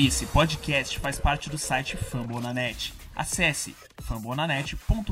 Esse 0.00 0.26
podcast 0.26 0.96
faz 1.00 1.18
parte 1.18 1.50
do 1.50 1.58
site 1.58 1.96
Fambonanet. 1.96 2.94
Acesse 3.16 3.74
fambonanet.com.br. 4.00 5.08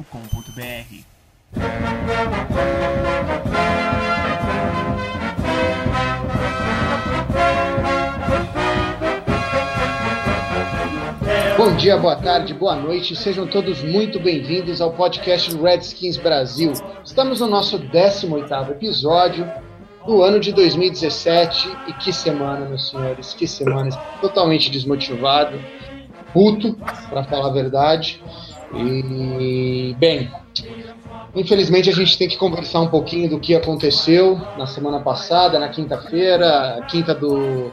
Bom 11.56 11.74
dia, 11.74 11.96
boa 11.96 12.14
tarde, 12.14 12.54
boa 12.54 12.76
noite, 12.76 13.16
sejam 13.16 13.44
todos 13.44 13.82
muito 13.82 14.20
bem-vindos 14.20 14.80
ao 14.80 14.92
podcast 14.92 15.52
Redskins 15.56 16.16
Brasil. 16.16 16.72
Estamos 17.04 17.40
no 17.40 17.48
nosso 17.48 17.76
18º 17.76 18.70
episódio 18.70 19.50
do 20.06 20.22
ano 20.22 20.38
de 20.38 20.52
2017 20.52 21.68
e 21.88 21.92
que 21.94 22.12
semana, 22.12 22.66
meus 22.66 22.90
senhores, 22.90 23.34
que 23.34 23.46
semana, 23.46 23.90
totalmente 24.20 24.70
desmotivado, 24.70 25.58
puto, 26.32 26.74
para 27.10 27.24
falar 27.24 27.48
a 27.48 27.52
verdade. 27.52 28.22
E, 28.74 29.94
bem, 29.98 30.30
infelizmente 31.34 31.90
a 31.90 31.92
gente 31.92 32.16
tem 32.16 32.28
que 32.28 32.36
conversar 32.36 32.80
um 32.80 32.88
pouquinho 32.88 33.28
do 33.28 33.40
que 33.40 33.54
aconteceu 33.54 34.40
na 34.56 34.66
semana 34.66 35.00
passada, 35.00 35.58
na 35.58 35.68
quinta-feira, 35.68 36.84
quinta 36.88 37.14
do, 37.14 37.72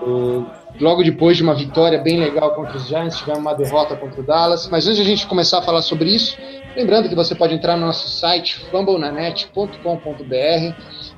do 0.00 0.46
logo 0.80 1.02
depois 1.02 1.36
de 1.36 1.42
uma 1.42 1.54
vitória 1.54 1.98
bem 1.98 2.18
legal 2.18 2.54
contra 2.54 2.76
os 2.76 2.86
Giants, 2.86 3.18
tivemos 3.18 3.40
uma 3.40 3.54
derrota 3.54 3.96
contra 3.96 4.20
o 4.20 4.24
Dallas. 4.24 4.68
Mas 4.68 4.86
antes 4.86 4.96
de 4.96 5.02
a 5.02 5.06
gente 5.06 5.26
começar 5.26 5.58
a 5.58 5.62
falar 5.62 5.82
sobre 5.82 6.14
isso, 6.14 6.36
lembrando 6.76 7.08
que 7.08 7.14
você 7.14 7.34
pode 7.34 7.54
entrar 7.54 7.76
no 7.76 7.86
nosso 7.86 8.08
site 8.08 8.58
fumblenanet.com.br 8.70 10.74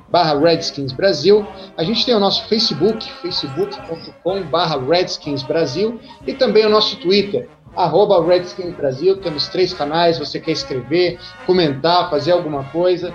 barra 0.09 0.39
Redskins 0.39 0.91
Brasil. 0.91 1.45
A 1.77 1.83
gente 1.83 2.05
tem 2.05 2.15
o 2.15 2.19
nosso 2.19 2.47
Facebook, 2.47 3.09
facebook.com 3.21 4.43
barra 4.43 4.79
Redskins 4.79 5.43
Brasil 5.43 5.99
e 6.25 6.33
também 6.33 6.65
o 6.65 6.69
nosso 6.69 6.97
Twitter, 6.97 7.49
arroba 7.75 8.25
Redskins 8.25 8.75
Brasil. 8.75 9.17
Temos 9.17 9.47
três 9.47 9.73
canais, 9.73 10.17
você 10.17 10.39
quer 10.39 10.51
escrever, 10.51 11.19
comentar, 11.45 12.09
fazer 12.09 12.31
alguma 12.31 12.63
coisa, 12.65 13.13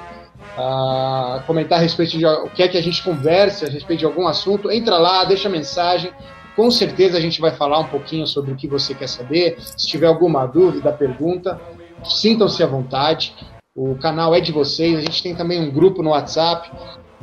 uh, 0.56 1.42
comentar 1.46 1.78
a 1.78 1.83
respeito 1.83 2.18
de 2.18 2.27
o 2.27 2.50
que 2.50 2.62
é 2.62 2.68
que 2.68 2.78
a 2.78 2.83
gente 2.83 3.02
conversa, 3.02 3.66
a 3.66 3.70
respeito 3.70 4.00
de 4.00 4.06
algum 4.06 4.27
assunto, 4.27 4.70
entra 4.70 4.98
lá, 4.98 5.24
deixa 5.24 5.48
mensagem. 5.48 6.12
Com 6.56 6.70
certeza 6.70 7.16
a 7.16 7.20
gente 7.20 7.41
vai 7.41 7.52
falar 7.52 7.78
um 7.78 7.86
pouquinho 7.86 8.27
sobre 8.27 8.52
o 8.52 8.56
que 8.56 8.66
você 8.66 8.94
quer 8.94 9.08
saber. 9.08 9.56
Se 9.61 9.86
tiver 9.86 10.06
alguma 10.06 10.46
dúvida, 10.46 10.92
pergunta, 10.92 11.61
sintam-se 12.05 12.62
à 12.62 12.66
vontade. 12.66 13.34
O 13.83 13.95
canal 13.95 14.34
é 14.34 14.41
de 14.42 14.53
vocês. 14.53 14.98
A 14.98 15.00
gente 15.00 15.23
tem 15.23 15.34
também 15.34 15.59
um 15.59 15.70
grupo 15.70 16.03
no 16.03 16.11
WhatsApp. 16.11 16.70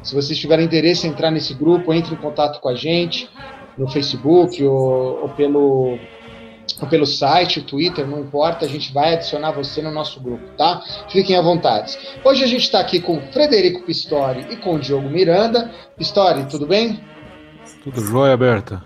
Se 0.02 0.16
vocês 0.16 0.40
tiverem 0.40 0.66
interesse 0.66 1.06
em 1.06 1.12
entrar 1.12 1.30
nesse 1.30 1.54
grupo, 1.54 1.94
entre 1.94 2.16
em 2.16 2.18
contato 2.18 2.60
com 2.60 2.68
a 2.68 2.74
gente 2.74 3.30
no 3.78 3.88
Facebook 3.88 4.64
ou, 4.64 5.22
ou 5.22 5.30
pelo 5.30 6.00
ou 6.82 6.88
pelo 6.88 7.06
site, 7.06 7.60
o 7.60 7.64
Twitter, 7.64 8.08
não 8.08 8.20
importa, 8.20 8.66
a 8.66 8.68
gente 8.68 8.92
vai 8.92 9.14
adicionar 9.14 9.52
você 9.52 9.84
no 9.84 9.92
nosso 9.92 10.20
grupo, 10.20 10.44
tá? 10.58 10.82
Fiquem 11.10 11.36
à 11.36 11.42
vontade. 11.42 11.96
Hoje 12.24 12.44
a 12.44 12.48
gente 12.48 12.64
está 12.64 12.80
aqui 12.80 13.00
com 13.00 13.22
Frederico 13.32 13.84
Pistori 13.84 14.48
e 14.50 14.58
com 14.58 14.76
o 14.76 14.80
Diogo 14.80 15.10
Miranda. 15.10 15.72
Pistori, 15.96 16.44
tudo 16.46 16.66
bem? 16.66 17.00
Tudo 17.84 18.02
jóia, 18.02 18.36
Berta. 18.36 18.84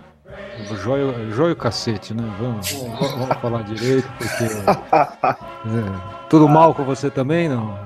Jóia, 0.84 1.30
jóia 1.30 1.54
o 1.54 1.56
cacete, 1.56 2.12
né? 2.12 2.22
Vamos, 2.38 2.70
vamos 2.72 3.36
falar 3.40 3.62
direito, 3.62 4.08
porque. 4.18 5.42
É, 5.64 6.21
tudo 6.32 6.48
mal 6.48 6.74
com 6.74 6.82
você 6.82 7.10
também, 7.10 7.46
não? 7.46 7.78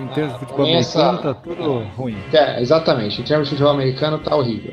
Em 0.00 0.06
termos 0.14 0.34
de 0.34 0.38
futebol 0.38 0.64
americano, 0.64 1.18
tá 1.18 1.34
tudo 1.34 1.78
ruim. 1.96 2.16
É, 2.32 2.62
exatamente. 2.62 3.20
Em 3.20 3.24
termos 3.24 3.48
de 3.48 3.56
futebol 3.56 3.72
americano, 3.72 4.16
tá 4.20 4.36
horrível. 4.36 4.72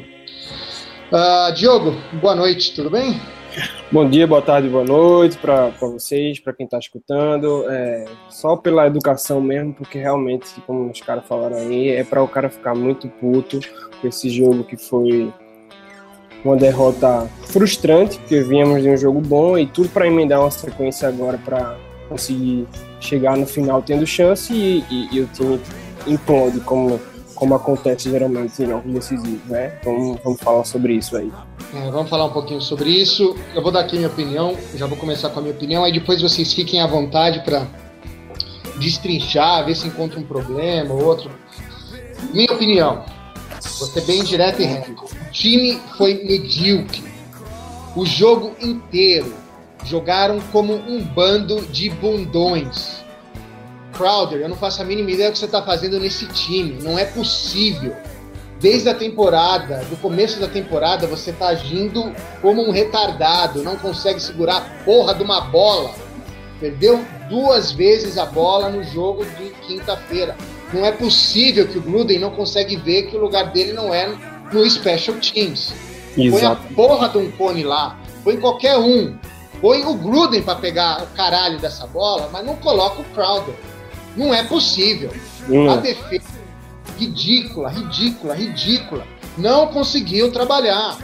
Uh, 1.11 1.51
Diogo, 1.55 1.95
boa 2.21 2.35
noite, 2.35 2.75
tudo 2.75 2.91
bem? 2.91 3.19
Bom 3.91 4.07
dia, 4.07 4.27
boa 4.27 4.43
tarde, 4.43 4.69
boa 4.69 4.83
noite 4.83 5.35
para 5.39 5.69
vocês, 5.79 6.39
para 6.39 6.53
quem 6.53 6.65
está 6.65 6.77
escutando. 6.77 7.65
É, 7.71 8.05
só 8.29 8.55
pela 8.55 8.85
educação 8.85 9.41
mesmo, 9.41 9.73
porque 9.73 9.97
realmente, 9.97 10.45
como 10.67 10.91
os 10.91 11.01
caras 11.01 11.25
falaram 11.25 11.57
aí, 11.57 11.89
é 11.89 12.03
para 12.03 12.21
o 12.21 12.27
cara 12.27 12.51
ficar 12.51 12.75
muito 12.75 13.07
puto 13.07 13.59
com 13.99 14.07
esse 14.07 14.29
jogo 14.29 14.63
que 14.63 14.77
foi 14.77 15.33
uma 16.45 16.55
derrota 16.55 17.27
frustrante, 17.47 18.19
porque 18.19 18.41
viemos 18.41 18.83
de 18.83 18.91
um 18.91 18.97
jogo 18.97 19.19
bom 19.21 19.57
e 19.57 19.65
tudo 19.65 19.89
para 19.89 20.05
emendar 20.05 20.39
uma 20.39 20.51
sequência 20.51 21.07
agora 21.07 21.39
para 21.43 21.86
conseguir 22.07 22.67
chegar 22.99 23.37
no 23.37 23.45
final 23.45 23.81
tendo 23.81 24.05
chance 24.05 24.53
e, 24.53 24.83
e, 24.89 25.15
e 25.15 25.21
o 25.21 25.27
time 25.27 25.59
implode, 26.07 26.59
como, 26.61 26.99
como 27.35 27.55
acontece 27.55 28.09
geralmente 28.09 28.61
em 28.61 28.67
jogos 28.67 28.91
decisivos, 28.91 29.45
né? 29.45 29.77
Então 29.79 30.19
vamos 30.23 30.41
falar 30.41 30.63
sobre 30.63 30.93
isso 30.93 31.15
aí. 31.15 31.31
É, 31.75 31.91
vamos 31.91 32.09
falar 32.09 32.25
um 32.25 32.33
pouquinho 32.33 32.61
sobre 32.61 32.89
isso. 32.89 33.35
Eu 33.53 33.61
vou 33.61 33.71
dar 33.71 33.81
aqui 33.81 33.97
minha 33.97 34.07
opinião, 34.07 34.55
já 34.75 34.85
vou 34.87 34.97
começar 34.97 35.29
com 35.29 35.39
a 35.39 35.41
minha 35.41 35.53
opinião, 35.53 35.83
aí 35.83 35.91
depois 35.91 36.21
vocês 36.21 36.53
fiquem 36.53 36.81
à 36.81 36.87
vontade 36.87 37.43
para 37.43 37.67
destrinchar, 38.79 39.65
ver 39.65 39.75
se 39.75 39.87
encontra 39.87 40.19
um 40.19 40.23
problema 40.23 40.93
ou 40.93 41.03
outro. 41.03 41.31
Minha 42.33 42.51
opinião, 42.53 43.05
vou 43.79 43.87
ser 43.87 44.01
bem 44.01 44.23
direto 44.23 44.61
e 44.61 44.65
reto. 44.65 45.05
O 45.05 45.31
time 45.31 45.79
foi 45.97 46.23
medíocre. 46.23 47.03
O 47.95 48.05
jogo 48.05 48.53
inteiro 48.61 49.33
jogaram 49.85 50.39
como 50.51 50.73
um 50.73 51.03
bando 51.03 51.61
de 51.67 51.89
bundões. 51.89 53.03
Crowder, 53.93 54.41
eu 54.41 54.49
não 54.49 54.57
faço 54.57 54.81
a 54.81 54.85
mínima 54.85 55.11
ideia 55.11 55.29
do 55.29 55.33
que 55.33 55.39
você 55.39 55.45
está 55.45 55.61
fazendo 55.61 55.99
nesse 55.99 56.25
time. 56.27 56.81
Não 56.81 56.99
é 56.99 57.05
possível 57.05 57.95
desde 58.59 58.89
a 58.89 58.93
temporada, 58.93 59.83
do 59.89 59.95
começo 59.97 60.39
da 60.39 60.47
temporada, 60.47 61.07
você 61.07 61.31
tá 61.31 61.49
agindo 61.49 62.11
como 62.41 62.67
um 62.67 62.71
retardado, 62.71 63.63
não 63.63 63.75
consegue 63.75 64.19
segurar 64.19 64.57
a 64.57 64.83
porra 64.83 65.13
de 65.13 65.23
uma 65.23 65.41
bola. 65.41 65.91
Perdeu 66.59 67.03
duas 67.29 67.71
vezes 67.71 68.17
a 68.17 68.25
bola 68.25 68.69
no 68.69 68.83
jogo 68.83 69.23
de 69.25 69.51
quinta-feira. 69.67 70.35
Não 70.73 70.85
é 70.85 70.91
possível 70.91 71.67
que 71.67 71.77
o 71.77 71.81
Gruden 71.81 72.19
não 72.19 72.31
consegue 72.31 72.75
ver 72.75 73.03
que 73.03 73.15
o 73.15 73.19
lugar 73.19 73.51
dele 73.51 73.73
não 73.73 73.93
é 73.93 74.11
no 74.51 74.69
Special 74.69 75.17
Teams. 75.17 75.73
Exato. 76.17 76.61
Põe 76.73 76.85
a 76.85 76.87
porra 76.87 77.09
de 77.09 77.17
um 77.19 77.31
cone 77.31 77.63
lá, 77.63 77.99
põe 78.23 78.37
qualquer 78.37 78.77
um. 78.77 79.15
Põe 79.61 79.83
o 79.85 79.93
Gruden 79.95 80.41
para 80.43 80.59
pegar 80.59 81.03
o 81.03 81.07
caralho 81.15 81.59
dessa 81.59 81.87
bola, 81.87 82.29
mas 82.31 82.45
não 82.45 82.55
coloca 82.57 83.01
o 83.01 83.05
Crowder. 83.05 83.55
Não 84.15 84.33
é 84.33 84.43
possível. 84.43 85.11
Hum. 85.49 85.69
A 85.69 85.77
defesa 85.77 86.37
ridícula, 86.97 87.69
ridícula, 87.69 88.35
ridícula. 88.35 89.07
Não 89.37 89.67
conseguiu 89.67 90.31
trabalhar. 90.31 90.97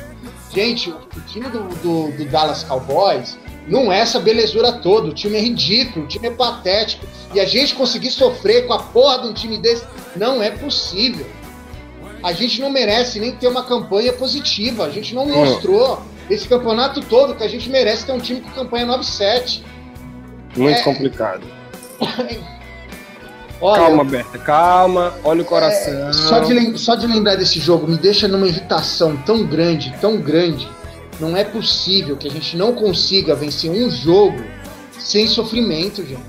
Gente, 0.54 0.90
o 0.90 1.22
time 1.28 1.50
do, 1.50 1.64
do, 1.82 2.12
do 2.18 2.26
Dallas 2.26 2.64
Cowboys 2.64 3.38
não 3.68 3.92
é 3.92 4.00
essa 4.00 4.20
belezura 4.20 4.74
toda. 4.74 5.08
O 5.08 5.14
time 5.14 5.38
é 5.38 5.42
ridículo, 5.42 6.06
o 6.06 6.08
time 6.08 6.28
é 6.28 6.32
patético. 6.32 7.06
E 7.34 7.40
a 7.40 7.46
gente 7.46 7.76
conseguir 7.76 8.12
sofrer 8.12 8.68
com 8.68 8.74
a 8.74 8.80
porra 8.80 9.20
de 9.20 9.28
um 9.28 9.34
time 9.34 9.58
desse 9.58 9.84
não 10.16 10.42
é 10.42 10.52
possível. 10.52 11.26
A 12.24 12.32
gente 12.32 12.62
não 12.62 12.70
merece 12.70 13.20
nem 13.20 13.34
ter 13.34 13.48
uma 13.48 13.64
campanha 13.64 14.14
positiva. 14.14 14.86
A 14.86 14.90
gente 14.90 15.14
não 15.14 15.26
mostrou 15.26 16.02
esse 16.30 16.48
campeonato 16.48 17.02
todo 17.02 17.36
que 17.36 17.44
a 17.44 17.48
gente 17.48 17.70
merece 17.70 18.06
ter 18.06 18.12
um 18.12 18.20
time 18.20 18.42
com 18.42 18.50
campanha 18.52 18.86
9-7. 18.88 19.62
Muito 20.56 20.80
é... 20.80 20.84
complicado. 20.84 21.44
Olha, 23.62 23.82
calma, 23.86 24.04
Berta, 24.04 24.38
calma, 24.40 25.14
olha 25.24 25.42
o 25.42 25.46
coração. 25.46 26.10
É, 26.10 26.12
só, 26.12 26.40
de, 26.40 26.78
só 26.78 26.96
de 26.96 27.08
lembrar 27.08 27.38
desse 27.38 27.62
jogo 27.62 27.88
me 27.88 27.96
deixa 27.96 28.28
numa 28.28 28.46
irritação 28.46 29.16
tão 29.26 29.46
grande, 29.46 29.96
tão 30.02 30.18
grande. 30.20 30.68
Não 31.18 31.38
é 31.38 31.46
possível 31.46 32.18
que 32.18 32.28
a 32.28 32.32
gente 32.32 32.58
não 32.58 32.74
consiga 32.74 33.34
vencer 33.34 33.72
um 33.72 33.90
jogo 33.90 34.44
sem 35.00 35.28
sofrimento, 35.28 36.06
gente. 36.06 36.22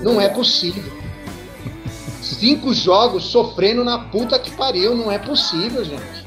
Não 0.00 0.18
é 0.18 0.30
possível. 0.30 0.82
Cinco 2.22 2.72
jogos 2.72 3.24
sofrendo 3.24 3.84
na 3.84 3.98
puta 3.98 4.38
que 4.38 4.50
pariu, 4.52 4.94
não 4.94 5.12
é 5.12 5.18
possível, 5.18 5.84
gente. 5.84 6.24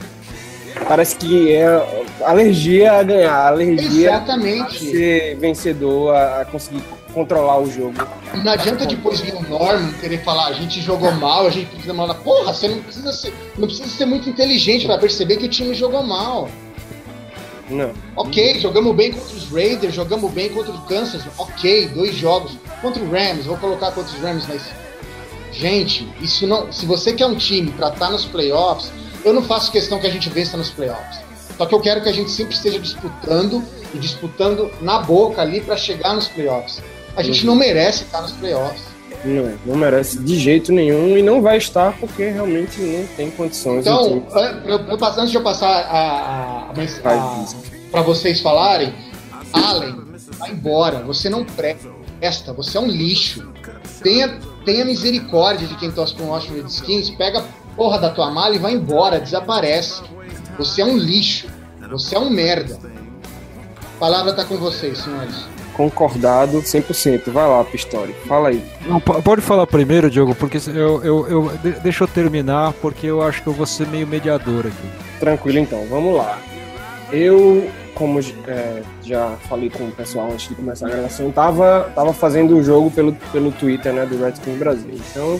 Parece 0.88 1.15
que 1.15 1.51
é 1.53 2.04
alergia 2.23 2.93
a 2.93 3.03
ganhar, 3.03 3.47
alergia 3.47 4.09
Exatamente. 4.09 4.75
a 4.75 4.91
ser 4.91 5.38
vencedor, 5.38 6.15
a 6.15 6.45
conseguir 6.45 6.81
controlar 7.13 7.59
o 7.59 7.71
jogo. 7.71 7.95
Não 8.44 8.51
adianta 8.51 8.85
depois 8.85 9.21
vir 9.21 9.33
o 9.33 9.41
Norman 9.41 9.91
querer 10.01 10.21
falar, 10.23 10.47
a 10.47 10.53
gente 10.53 10.81
jogou 10.81 11.12
mal, 11.13 11.47
a 11.47 11.50
gente 11.50 11.67
precisa 11.67 11.94
mal. 11.94 12.13
Porra, 12.15 12.53
você 12.53 12.67
não 12.67 12.81
precisa 12.81 13.13
ser, 13.13 13.33
não 13.57 13.67
precisa 13.67 13.89
ser 13.89 14.06
muito 14.06 14.29
inteligente 14.29 14.85
para 14.85 14.97
perceber 14.97 15.38
que 15.38 15.45
o 15.45 15.50
time 15.50 15.73
jogou 15.73 16.03
mal. 16.03 16.50
Não. 17.69 17.94
Ok, 18.15 18.59
jogamos 18.59 18.95
bem 18.95 19.11
contra 19.11 19.35
os 19.35 19.50
Raiders, 19.50 19.95
jogamos 19.95 20.31
bem 20.31 20.50
contra 20.50 20.71
o 20.71 20.81
Kansas. 20.81 21.23
Ok, 21.38 21.88
dois 21.89 22.15
jogos. 22.15 22.57
Contra 22.81 23.01
o 23.01 23.09
Rams, 23.09 23.45
vou 23.45 23.57
colocar 23.57 23.91
contra 23.91 24.13
os 24.15 24.21
Rams, 24.21 24.45
mas. 24.47 24.61
Gente, 25.51 26.07
isso 26.19 26.45
não. 26.45 26.71
Se 26.71 26.85
você 26.85 27.13
quer 27.13 27.25
um 27.25 27.35
time 27.35 27.71
para 27.71 27.88
estar 27.88 28.07
tá 28.07 28.11
nos 28.11 28.25
playoffs, 28.25 28.91
eu 29.23 29.33
não 29.33 29.41
faço 29.41 29.71
questão 29.71 30.00
que 30.00 30.06
a 30.06 30.11
gente 30.11 30.29
vença 30.29 30.57
nos 30.57 30.69
playoffs. 30.69 31.25
Só 31.57 31.66
que 31.66 31.74
eu 31.74 31.80
quero 31.80 32.02
que 32.02 32.10
a 32.10 32.12
gente 32.12 32.30
sempre 32.30 32.54
esteja 32.54 32.80
disputando 32.80 33.63
e 33.94 33.98
disputando 33.98 34.69
na 34.81 35.00
boca 35.00 35.42
ali 35.42 35.62
para 35.62 35.78
chegar 35.78 36.13
nos 36.13 36.28
playoffs. 36.28 36.81
A 37.16 37.24
gente 37.24 37.42
uhum. 37.42 37.54
não 37.54 37.56
merece 37.56 38.04
estar 38.04 38.22
nos 38.22 38.34
playoffs. 38.34 38.84
Não, 39.24 39.57
não 39.66 39.75
merece 39.75 40.19
de 40.19 40.38
jeito 40.38 40.72
nenhum 40.72 41.18
e 41.18 41.24
não 41.24 41.42
vai 41.42 41.57
estar 41.57 41.98
porque 41.98 42.30
realmente 42.30 42.80
não 42.80 43.07
tem 43.16 43.31
condições. 43.31 43.80
Então, 43.80 44.24
eu, 44.66 44.80
eu, 44.80 44.98
antes 45.02 45.31
de 45.31 45.38
eu 45.38 45.42
passar 45.42 45.68
a, 45.68 46.69
a, 46.69 46.72
a, 46.72 47.46
para 47.90 48.02
vocês 48.02 48.42
falarem, 48.42 48.94
Allen, 49.52 49.96
vai 50.38 50.52
embora, 50.52 51.00
você 51.00 51.30
não 51.30 51.46
presta, 51.46 52.54
você 52.54 52.78
é 52.78 52.81
um 52.81 52.88
lixo. 52.88 53.52
Tenha, 54.04 54.40
tenha 54.63 54.86
misericórdia 54.86 55.68
de 55.68 55.75
quem 55.78 55.90
torce 55.92 56.13
com 56.13 56.24
o 56.24 56.28
Washington 56.28 56.56
Redskins, 56.56 57.10
pega 57.12 57.40
a 57.40 57.44
porra 57.75 57.98
da 58.00 58.10
tua 58.12 58.30
mala 58.30 58.56
e 58.56 58.60
vai 58.60 58.74
embora, 58.74 59.19
desaparece. 59.19 60.04
Você 60.57 60.81
é 60.81 60.86
um 60.86 60.98
lixo, 60.98 61.48
você 61.90 62.16
é 62.16 62.19
um 62.19 62.30
merda. 62.30 62.78
A 63.96 64.00
palavra 64.00 64.34
tá 64.34 64.44
com 64.46 64.57
vocês, 64.57 64.98
senhores. 65.00 65.46
Concordado 65.74 66.62
100%. 66.62 67.31
Vai 67.31 67.48
lá, 67.48 67.63
Pistori. 67.66 68.16
Fala 68.25 68.50
aí. 68.50 68.63
Não, 68.86 69.00
pode 69.00 69.42
falar 69.42 69.68
primeiro, 69.68 70.10
Diogo, 70.10 70.34
porque 70.34 70.57
eu, 70.69 71.04
eu, 71.04 71.28
eu, 71.28 71.52
deixa 71.84 72.06
eu 72.06 72.07
terminar, 72.07 72.72
porque 72.81 73.07
eu 73.07 73.22
acho 73.22 73.42
que 73.44 73.48
eu 73.48 73.54
vou 73.54 73.66
ser 73.66 73.86
meio 73.88 74.07
mediador 74.07 74.68
aqui. 74.68 74.90
Tranquilo, 75.19 75.60
então. 75.60 75.86
Vamos 75.90 76.16
lá. 76.16 76.40
Eu, 77.12 77.69
como 77.94 78.19
é, 78.48 78.81
já 79.04 79.36
falei 79.50 79.69
com 79.69 79.84
o 79.84 79.92
pessoal 79.92 80.31
antes 80.31 80.48
de 80.48 80.56
começar 80.56 80.88
a 80.88 80.92
gravação, 80.92 81.30
tava, 81.31 81.92
tava 81.94 82.13
fazendo 82.13 82.57
o 82.57 82.63
jogo 82.63 82.90
pelo, 82.90 83.13
pelo 83.34 83.52
Twitter, 83.52 83.94
né, 83.94 84.06
do 84.06 84.18
Redskins 84.18 84.57
Brasil. 84.57 84.94
Então, 84.94 85.40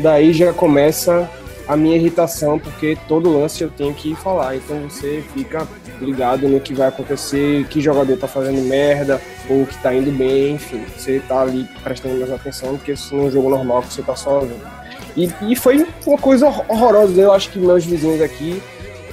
daí 0.00 0.32
já 0.32 0.52
começa 0.52 1.30
a 1.68 1.76
minha 1.76 1.96
irritação, 1.96 2.58
porque 2.58 2.96
todo 3.08 3.38
lance 3.38 3.62
eu 3.62 3.70
tenho 3.70 3.92
que 3.92 4.14
falar. 4.14 4.56
Então 4.56 4.88
você 4.88 5.22
fica 5.34 5.66
ligado 6.00 6.48
no 6.48 6.60
que 6.60 6.74
vai 6.74 6.88
acontecer, 6.88 7.66
que 7.68 7.80
jogador 7.80 8.16
tá 8.16 8.28
fazendo 8.28 8.60
merda, 8.62 9.20
ou 9.48 9.66
que 9.66 9.76
tá 9.82 9.94
indo 9.94 10.10
bem, 10.12 10.54
enfim. 10.54 10.84
Você 10.96 11.20
tá 11.26 11.40
ali 11.40 11.68
prestando 11.82 12.18
mais 12.18 12.30
atenção 12.30 12.74
do 12.74 12.78
que 12.78 12.94
se 12.96 13.14
num 13.14 13.30
jogo 13.30 13.50
normal 13.50 13.82
que 13.82 13.92
você 13.92 14.02
tá 14.02 14.14
só. 14.14 14.46
E, 15.16 15.30
e 15.42 15.56
foi 15.56 15.86
uma 16.06 16.18
coisa 16.18 16.46
horrorosa. 16.46 17.20
Eu 17.20 17.32
acho 17.32 17.50
que 17.50 17.58
meus 17.58 17.84
vizinhos 17.84 18.20
aqui, 18.20 18.62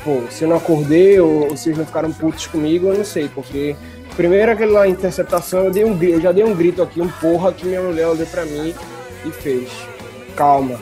pô, 0.03 0.21
se 0.29 0.43
eu 0.43 0.49
não 0.49 0.57
acordei 0.57 1.19
ou, 1.19 1.43
ou 1.43 1.49
não 1.49 1.85
ficaram 1.85 2.11
putos 2.11 2.45
comigo, 2.47 2.87
eu 2.87 2.97
não 2.97 3.05
sei, 3.05 3.29
porque 3.29 3.75
primeiro 4.15 4.51
aquela 4.51 4.87
interceptação, 4.87 5.65
eu, 5.65 5.71
dei 5.71 5.83
um, 5.83 6.01
eu 6.03 6.21
já 6.21 6.31
dei 6.31 6.43
um 6.43 6.53
grito 6.53 6.83
aqui, 6.83 7.01
um 7.01 7.07
porra 7.07 7.51
que 7.51 7.65
minha 7.65 7.81
mulher 7.81 8.07
olhou 8.07 8.27
pra 8.27 8.45
mim 8.45 8.75
e 9.25 9.31
fez. 9.31 9.69
Calma, 10.35 10.79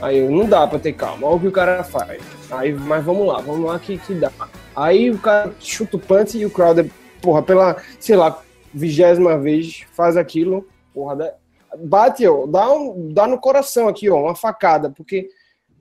Aí 0.00 0.18
eu, 0.18 0.30
não 0.30 0.46
dá 0.46 0.66
pra 0.66 0.78
ter 0.78 0.92
calma, 0.92 1.26
olha 1.26 1.36
o 1.36 1.40
que 1.40 1.48
o 1.48 1.52
cara 1.52 1.84
faz. 1.84 2.22
Aí, 2.50 2.72
mas 2.72 3.04
vamos 3.04 3.26
lá, 3.26 3.40
vamos 3.40 3.66
lá 3.66 3.78
que, 3.78 3.98
que 3.98 4.14
dá. 4.14 4.32
Aí 4.74 5.10
o 5.10 5.18
cara 5.18 5.52
chuta 5.60 5.96
o 5.96 6.00
punch 6.00 6.38
e 6.38 6.46
o 6.46 6.50
Crowder, 6.50 6.90
porra, 7.20 7.42
pela, 7.42 7.76
sei 7.98 8.16
lá, 8.16 8.40
vigésima 8.72 9.36
vez 9.36 9.84
faz 9.92 10.16
aquilo, 10.16 10.66
porra, 10.94 11.34
bate, 11.78 12.26
ó, 12.26 12.46
dá, 12.46 12.72
um, 12.72 13.12
dá 13.12 13.26
no 13.26 13.38
coração 13.38 13.88
aqui, 13.88 14.08
ó, 14.08 14.22
uma 14.22 14.34
facada, 14.34 14.90
porque 14.90 15.28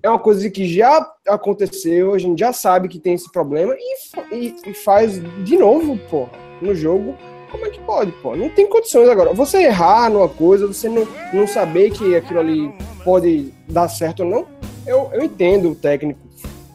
é 0.02 0.10
uma 0.10 0.20
coisa 0.20 0.50
que 0.50 0.68
já 0.68 1.06
aconteceu, 1.28 2.14
a 2.14 2.20
gente 2.20 2.40
já 2.40 2.54
sabe 2.54 2.88
que 2.88 3.00
tem 3.00 3.14
esse 3.14 3.32
problema 3.32 3.76
e, 3.78 4.36
e, 4.36 4.56
e 4.66 4.74
faz 4.74 5.22
de 5.44 5.58
novo, 5.58 5.98
porra, 6.10 6.32
no 6.62 6.74
jogo. 6.74 7.16
Como 7.52 7.66
é 7.66 7.70
que 7.70 7.80
pode, 7.80 8.12
pô? 8.14 8.36
Não 8.36 8.50
tem 8.50 8.68
condições 8.68 9.10
agora. 9.10 9.34
Você 9.34 9.64
errar 9.64 10.10
numa 10.10 10.30
coisa, 10.30 10.68
você 10.68 10.88
não, 10.88 11.08
não 11.34 11.48
saber 11.48 11.92
que 11.92 12.16
aquilo 12.16 12.40
ali 12.40 12.72
pode 13.04 13.54
dar 13.68 13.88
certo 13.88 14.24
ou 14.24 14.30
não, 14.30 14.46
eu, 14.86 15.10
eu 15.14 15.24
entendo 15.24 15.72
o 15.72 15.76
técnico 15.76 16.20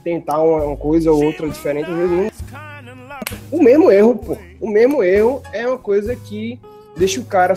tentar 0.02 0.40
uma, 0.40 0.62
uma 0.64 0.76
coisa 0.76 1.10
ou 1.10 1.24
outra 1.24 1.48
diferente, 1.48 1.90
às 1.90 1.96
vezes 1.96 2.10
não. 2.10 2.30
O 3.50 3.62
mesmo 3.62 3.90
erro, 3.90 4.16
pô. 4.16 4.36
O 4.60 4.68
mesmo 4.68 5.02
erro 5.02 5.42
é 5.52 5.66
uma 5.66 5.78
coisa 5.78 6.14
que 6.14 6.60
deixa 6.96 7.20
o 7.20 7.24
cara 7.24 7.54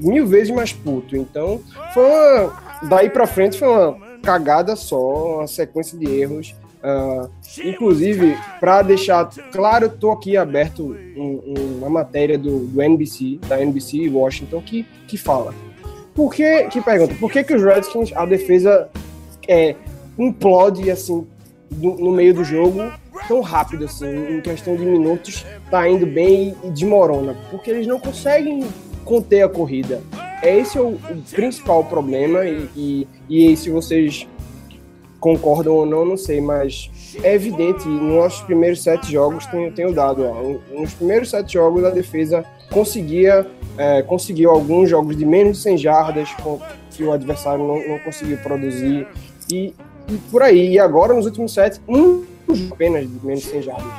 mil 0.00 0.26
vezes 0.26 0.50
mais 0.54 0.72
puto. 0.72 1.16
Então, 1.16 1.60
foi 1.94 2.04
uma. 2.04 2.70
Daí 2.88 3.10
pra 3.10 3.26
frente 3.26 3.58
foi 3.58 3.68
uma 3.68 3.96
cagada 4.22 4.74
só, 4.74 5.38
uma 5.38 5.46
sequência 5.46 5.98
de 5.98 6.06
erros. 6.06 6.54
Uh, 6.82 7.28
inclusive, 7.62 8.36
para 8.58 8.80
deixar 8.80 9.28
claro, 9.52 9.88
tô 9.90 10.10
aqui 10.12 10.36
aberto 10.36 10.96
um, 11.14 11.76
uma 11.78 11.90
matéria 11.90 12.38
do, 12.38 12.60
do 12.60 12.80
NBC, 12.82 13.38
da 13.46 13.60
NBC 13.60 14.08
Washington, 14.08 14.62
que, 14.62 14.86
que 15.06 15.18
fala 15.18 15.54
por 16.14 16.34
que, 16.34 16.64
que 16.64 16.80
pergunta, 16.80 17.14
por 17.18 17.30
que, 17.30 17.42
que 17.42 17.54
os 17.54 17.62
Redskins, 17.62 18.12
a 18.14 18.26
defesa 18.26 18.88
é, 19.48 19.74
implode 20.18 20.90
assim 20.90 21.26
do, 21.70 21.92
no 21.92 22.12
meio 22.12 22.34
do 22.34 22.44
jogo 22.44 22.92
tão 23.28 23.40
rápido 23.40 23.84
assim, 23.84 24.36
em 24.36 24.40
questão 24.40 24.76
de 24.76 24.84
minutos, 24.84 25.46
tá 25.70 25.88
indo 25.88 26.06
bem 26.06 26.54
e 26.64 26.70
desmorona? 26.70 27.36
Porque 27.50 27.70
eles 27.70 27.86
não 27.86 27.98
conseguem 27.98 28.66
conter 29.04 29.42
a 29.42 29.48
corrida. 29.48 30.02
É 30.42 30.58
esse 30.58 30.78
o, 30.78 30.88
o 30.88 31.22
principal 31.30 31.84
problema 31.84 32.44
e, 32.44 32.68
e, 32.76 33.08
e 33.52 33.56
se 33.56 33.70
vocês 33.70 34.26
concordam 35.20 35.74
ou 35.74 35.86
não, 35.86 36.04
não 36.04 36.16
sei, 36.16 36.40
mas 36.40 36.90
é 37.22 37.34
evidente, 37.34 37.86
nos 37.86 38.14
nossos 38.14 38.40
primeiros 38.42 38.82
sete 38.82 39.12
jogos 39.12 39.46
tenho, 39.46 39.70
tenho 39.72 39.92
dado, 39.92 40.24
ó, 40.24 40.78
nos 40.78 40.94
primeiros 40.94 41.30
sete 41.30 41.52
jogos 41.52 41.84
a 41.84 41.90
defesa 41.90 42.44
conseguia 42.72 43.46
é, 43.76 44.02
conseguiu 44.02 44.50
alguns 44.50 44.90
jogos 44.90 45.16
de 45.16 45.24
menos 45.24 45.56
de 45.56 45.62
100 45.62 45.78
jardas 45.78 46.28
que 46.90 47.02
o 47.02 47.12
adversário 47.12 47.66
não, 47.66 47.88
não 47.88 47.98
conseguiu 48.00 48.36
produzir 48.38 49.06
e, 49.50 49.74
e, 50.08 50.16
por 50.30 50.42
aí. 50.42 50.72
E 50.72 50.78
agora, 50.78 51.14
nos 51.14 51.24
últimos 51.24 51.54
sete, 51.54 51.80
um 51.88 52.24
apenas 52.70 53.08
de 53.08 53.26
menos 53.26 53.42
de 53.42 53.50
100 53.50 53.62
jardas. 53.62 53.92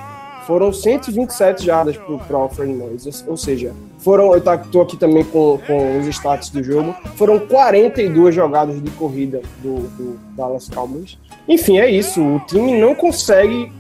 Foram 0.45 0.71
127 0.71 1.65
jardas 1.65 1.97
para 1.97 2.37
o 2.37 2.41
Alfred 2.41 2.73
Morris, 2.73 3.23
ou 3.27 3.37
seja, 3.37 3.73
foram, 4.01 4.33
eu 4.33 4.39
estou 4.39 4.81
aqui 4.81 4.97
também 4.97 5.23
com, 5.23 5.59
com 5.65 5.99
os 5.99 6.07
status 6.07 6.49
do 6.49 6.63
jogo, 6.63 6.93
foram 7.15 7.39
42 7.39 8.35
jogadas 8.35 8.81
de 8.81 8.89
corrida 8.91 9.41
do, 9.61 9.79
do 9.89 10.19
Dallas 10.35 10.67
Cowboys. 10.69 11.17
Enfim, 11.47 11.79
é 11.79 11.89
isso, 11.89 12.21
o 12.21 12.39
time 12.41 12.79
não 12.79 12.93
consegue 12.93 13.71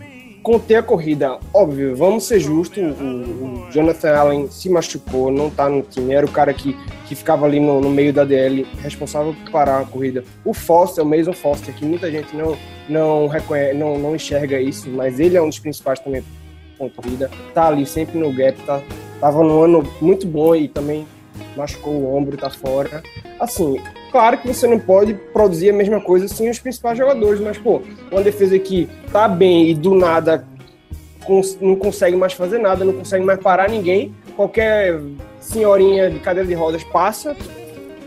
conter 0.41 0.77
a 0.77 0.83
corrida, 0.83 1.37
óbvio, 1.53 1.95
vamos 1.95 2.23
ser 2.23 2.39
justos, 2.39 2.99
o, 2.99 3.03
o, 3.03 3.67
Jonathan 3.71 4.15
Allen 4.15 4.47
se 4.49 4.69
machucou, 4.69 5.31
não 5.31 5.51
tá 5.51 5.69
no 5.69 5.83
time, 5.83 6.13
era 6.13 6.25
o 6.25 6.31
cara 6.31 6.51
que, 6.51 6.75
que 7.07 7.13
ficava 7.13 7.45
ali 7.45 7.59
no, 7.59 7.79
no 7.79 7.89
meio 7.89 8.11
da 8.11 8.23
DL, 8.23 8.65
responsável 8.81 9.35
por 9.35 9.51
parar 9.51 9.81
a 9.81 9.85
corrida. 9.85 10.23
O 10.43 10.51
Foster, 10.51 11.03
o 11.03 11.07
Mason 11.07 11.33
Foster, 11.33 11.75
que 11.75 11.85
muita 11.85 12.09
gente 12.09 12.35
não, 12.35 12.57
não, 12.89 13.27
reconhece, 13.27 13.75
não, 13.75 13.99
não 13.99 14.15
enxerga 14.15 14.59
isso, 14.59 14.89
mas 14.89 15.19
ele 15.19 15.37
é 15.37 15.41
um 15.41 15.49
dos 15.49 15.59
principais 15.59 15.99
também 15.99 16.23
corrida, 16.89 17.29
tá 17.53 17.67
ali 17.67 17.85
sempre 17.85 18.17
no 18.17 18.33
gap, 18.33 18.59
tá, 18.63 18.81
tava 19.21 19.41
num 19.41 19.63
ano 19.63 19.87
muito 20.01 20.27
bom 20.27 20.53
e 20.53 20.67
também 20.67 21.07
machucou 21.55 21.93
o 21.93 22.13
ombro, 22.13 22.35
tá 22.35 22.49
fora. 22.49 23.01
Assim, 23.39 23.77
Claro 24.11 24.37
que 24.37 24.47
você 24.47 24.67
não 24.67 24.77
pode 24.77 25.13
produzir 25.13 25.69
a 25.69 25.73
mesma 25.73 26.01
coisa 26.01 26.27
sem 26.27 26.49
os 26.49 26.59
principais 26.59 26.97
jogadores, 26.97 27.39
mas, 27.39 27.57
pô, 27.57 27.81
uma 28.11 28.21
defesa 28.21 28.59
que 28.59 28.89
tá 29.11 29.25
bem 29.25 29.69
e 29.69 29.73
do 29.73 29.95
nada 29.95 30.45
não 31.61 31.75
consegue 31.75 32.17
mais 32.17 32.33
fazer 32.33 32.57
nada, 32.57 32.83
não 32.83 32.93
consegue 32.93 33.23
mais 33.23 33.39
parar 33.39 33.69
ninguém, 33.69 34.13
qualquer 34.35 34.99
senhorinha 35.39 36.09
de 36.09 36.19
cadeira 36.19 36.47
de 36.47 36.53
rodas 36.53 36.83
passa, 36.83 37.37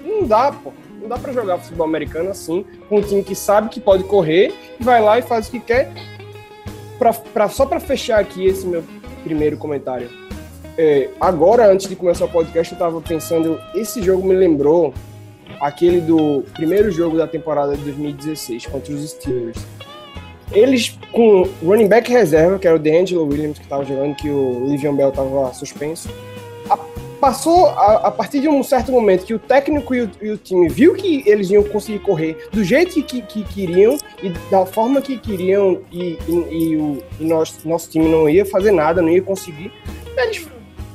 não 0.05 0.25
dá, 0.25 0.53
pô. 0.53 0.73
Não 1.01 1.09
dá 1.09 1.19
para 1.19 1.33
jogar 1.33 1.59
futebol 1.59 1.87
americano 1.87 2.31
assim, 2.31 2.65
com 2.89 2.99
um 2.99 3.03
time 3.03 3.23
que 3.23 3.35
sabe 3.35 3.69
que 3.69 3.81
pode 3.81 4.05
correr, 4.05 4.55
vai 4.81 5.03
lá 5.03 5.19
e 5.19 5.23
faz 5.23 5.49
o 5.49 5.51
que 5.51 5.61
quer. 5.61 5.93
Pra, 6.99 7.13
pra 7.13 7.49
só 7.49 7.67
para 7.67 7.81
fechar 7.81 8.21
aqui 8.21 8.47
esse 8.47 8.67
meu 8.67 8.83
primeiro 9.23 9.57
comentário. 9.57 10.09
É, 10.77 11.09
agora, 11.21 11.71
antes 11.71 11.89
de 11.89 11.95
começar 11.95 12.25
o 12.25 12.29
podcast, 12.29 12.73
eu 12.73 12.79
tava 12.79 13.01
pensando, 13.01 13.61
esse 13.75 14.03
jogo 14.03 14.27
me 14.27 14.35
lembrou 14.35 14.93
aquele 15.61 16.01
do 16.01 16.45
primeiro 16.55 16.91
jogo 16.91 17.17
da 17.17 17.27
temporada 17.27 17.77
de 17.77 17.83
2016 17.85 18.67
contra 18.67 18.93
os 18.93 19.11
Steelers. 19.11 19.59
Eles, 20.53 20.99
com 21.13 21.49
running 21.65 21.89
back 21.89 22.11
reserva, 22.11 22.59
que 22.59 22.67
era 22.67 22.77
o 22.77 22.79
DeAngelo 22.79 23.27
Williams, 23.27 23.59
que 23.59 23.65
estava 23.65 23.85
jogando, 23.85 24.15
que 24.15 24.29
o 24.29 24.67
Livion 24.69 24.95
Bell 24.95 25.09
estava 25.09 25.55
suspenso, 25.55 26.09
a, 26.69 26.77
passou 27.21 27.69
a, 27.69 28.09
a, 28.09 28.11
partir 28.11 28.41
de 28.41 28.49
um 28.49 28.63
certo 28.63 28.93
momento 28.93 29.25
que 29.25 29.35
o 29.35 29.39
técnico 29.39 29.95
e 29.95 30.03
o, 30.03 30.11
e 30.21 30.31
o, 30.31 30.37
time 30.37 30.69
viu 30.69 30.95
que 30.95 31.23
eles 31.27 31.51
iam 31.51 31.63
conseguir 31.63 32.01
correr 32.01 32.49
do 32.53 32.63
jeito 32.63 33.03
que, 33.03 33.23
que 33.23 33.43
queriam 33.45 33.97
e 34.23 34.31
da 34.51 34.67
forma 34.67 35.01
que 35.01 35.19
queriam 35.19 35.81
e, 35.91 36.19
e, 36.29 36.33
e 36.51 36.77
o 36.77 37.03
nosso, 37.21 37.67
nosso 37.67 37.91
time 37.91 38.09
não 38.09 38.29
ia 38.29 38.45
fazer 38.45 38.73
nada, 38.73 39.01
não 39.01 39.09
ia 39.09 39.23
conseguir. 39.23 39.73
Eles 40.17 40.47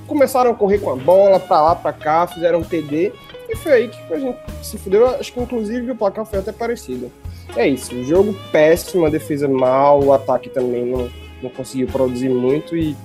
começaram 0.09 0.51
a 0.51 0.55
correr 0.55 0.79
com 0.79 0.89
a 0.91 0.95
bola 0.95 1.39
para 1.39 1.61
lá, 1.61 1.75
para 1.75 1.93
cá, 1.93 2.27
fizeram 2.27 2.59
um 2.59 2.63
TD 2.63 3.13
e 3.47 3.55
foi 3.55 3.71
aí 3.71 3.87
que 3.87 4.13
a 4.13 4.19
gente 4.19 4.37
se 4.61 4.77
fudeu. 4.77 5.07
Acho 5.07 5.31
que 5.31 5.39
inclusive 5.39 5.91
o 5.91 5.95
placar 5.95 6.25
foi 6.25 6.39
até 6.39 6.51
parecido. 6.51 7.11
É 7.55 7.67
isso, 7.67 7.95
o 7.95 8.03
jogo 8.03 8.35
péssimo, 8.51 9.05
a 9.05 9.09
defesa 9.09 9.47
mal, 9.47 10.03
o 10.03 10.11
ataque 10.11 10.49
também 10.49 10.85
não, 10.85 11.09
não 11.41 11.49
conseguiu 11.49 11.87
produzir 11.87 12.29
muito 12.29 12.75
e, 12.75 12.95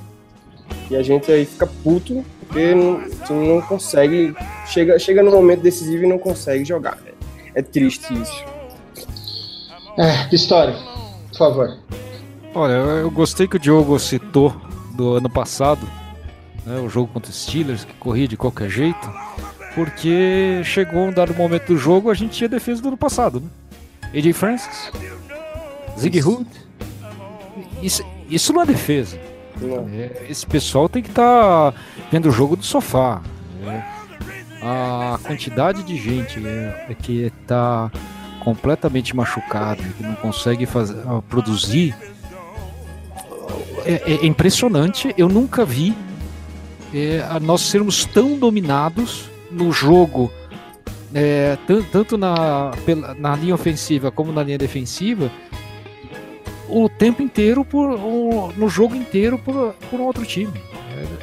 e 0.90 0.96
a 0.96 1.02
gente 1.02 1.30
aí 1.30 1.44
fica 1.44 1.66
puto 1.66 2.24
porque 2.46 2.74
não, 2.74 3.02
não 3.30 3.60
consegue. 3.62 4.34
Chega, 4.66 4.98
chega 4.98 5.22
no 5.22 5.30
momento 5.30 5.60
decisivo 5.60 6.04
e 6.04 6.06
não 6.06 6.18
consegue 6.18 6.64
jogar. 6.64 6.96
Né? 6.96 7.12
É 7.54 7.62
triste 7.62 8.12
isso. 8.14 8.44
É, 9.98 10.34
história, 10.34 10.74
por 11.28 11.38
favor. 11.38 11.78
Olha, 12.54 12.72
eu 12.72 13.10
gostei 13.10 13.48
que 13.48 13.56
o 13.56 13.58
Diogo 13.58 13.98
citou 13.98 14.54
do 14.94 15.14
ano 15.14 15.28
passado, 15.28 15.86
né, 16.66 16.78
o 16.78 16.88
jogo 16.88 17.12
contra 17.12 17.30
os 17.30 17.42
Steelers, 17.42 17.84
que 17.84 17.94
corria 17.94 18.28
de 18.28 18.36
qualquer 18.36 18.68
jeito 18.68 19.10
porque 19.74 20.62
chegou 20.64 21.08
um 21.08 21.12
dado 21.12 21.34
momento 21.34 21.66
do 21.66 21.76
jogo, 21.76 22.10
a 22.10 22.14
gente 22.14 22.30
tinha 22.32 22.48
defesa 22.48 22.80
do 22.80 22.88
ano 22.88 22.96
passado, 22.96 23.40
né? 23.40 23.48
AJ 24.16 24.32
Francis, 24.32 24.92
Zig 25.98 26.22
Hood. 26.22 26.46
Isso, 27.82 28.04
isso 28.30 28.52
não 28.52 28.62
é 28.62 28.66
defesa. 28.66 29.18
É, 29.92 30.26
esse 30.28 30.46
pessoal 30.46 30.88
tem 30.88 31.02
que 31.02 31.10
estar 31.10 31.72
tá 31.72 31.78
vendo 32.10 32.28
o 32.28 32.32
jogo 32.32 32.56
do 32.56 32.64
sofá. 32.64 33.20
É, 33.66 33.82
a 34.62 35.18
quantidade 35.22 35.82
de 35.82 35.96
gente 35.96 36.44
é, 36.46 36.86
é 36.90 36.94
que 36.94 37.32
está 37.42 37.90
completamente 38.40 39.14
machucada, 39.16 39.82
que 39.82 40.02
não 40.02 40.14
consegue 40.14 40.66
fazer, 40.66 40.96
produzir, 41.28 41.96
é, 43.84 44.12
é, 44.12 44.26
impressionante. 44.26 45.12
Eu 45.18 45.28
nunca 45.28 45.64
vi 45.64 45.96
é, 46.94 47.40
nós 47.40 47.62
sermos 47.62 48.04
tão 48.04 48.38
dominados 48.38 49.28
no 49.50 49.72
jogo, 49.72 50.30
é, 51.12 51.58
tanto 51.90 52.16
na, 52.16 52.70
na 53.18 53.34
linha 53.34 53.54
ofensiva 53.54 54.10
como 54.10 54.32
na 54.32 54.42
linha 54.42 54.58
defensiva, 54.58 55.30
o 56.68 56.88
tempo 56.88 57.20
inteiro 57.20 57.64
por 57.64 57.90
um, 57.90 58.52
no 58.56 58.68
jogo 58.68 58.94
inteiro 58.94 59.38
por, 59.38 59.74
por 59.90 60.00
um 60.00 60.04
outro 60.04 60.24
time. 60.24 60.52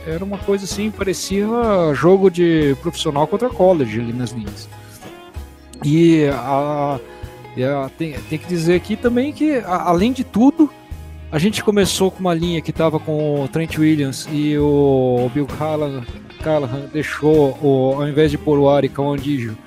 Era 0.05 0.23
uma 0.23 0.37
coisa 0.37 0.65
assim, 0.65 0.91
parecia 0.91 1.47
jogo 1.93 2.29
de 2.29 2.75
profissional 2.81 3.27
contra 3.27 3.49
college 3.49 3.99
ali 3.99 4.11
nas 4.11 4.31
linhas. 4.31 4.67
E 5.83 6.25
a, 6.25 6.99
a, 7.57 7.89
tem, 7.97 8.13
tem 8.29 8.39
que 8.39 8.47
dizer 8.47 8.75
aqui 8.75 8.95
também 8.95 9.31
que, 9.31 9.55
a, 9.57 9.89
além 9.89 10.11
de 10.11 10.23
tudo, 10.23 10.69
a 11.31 11.39
gente 11.39 11.63
começou 11.63 12.11
com 12.11 12.19
uma 12.19 12.33
linha 12.33 12.61
que 12.61 12.71
estava 12.71 12.99
com 12.99 13.43
o 13.43 13.47
Trent 13.47 13.77
Williams 13.77 14.27
e 14.31 14.57
o 14.57 15.29
Bill 15.33 15.47
Callahan, 15.47 16.03
Callahan 16.43 16.89
deixou, 16.91 17.57
o, 17.61 17.93
ao 17.95 18.07
invés 18.07 18.31
de 18.31 18.37
pôr 18.37 18.59
o 18.59 18.69
Ari 18.69 18.89
Kawandijo, 18.89 19.57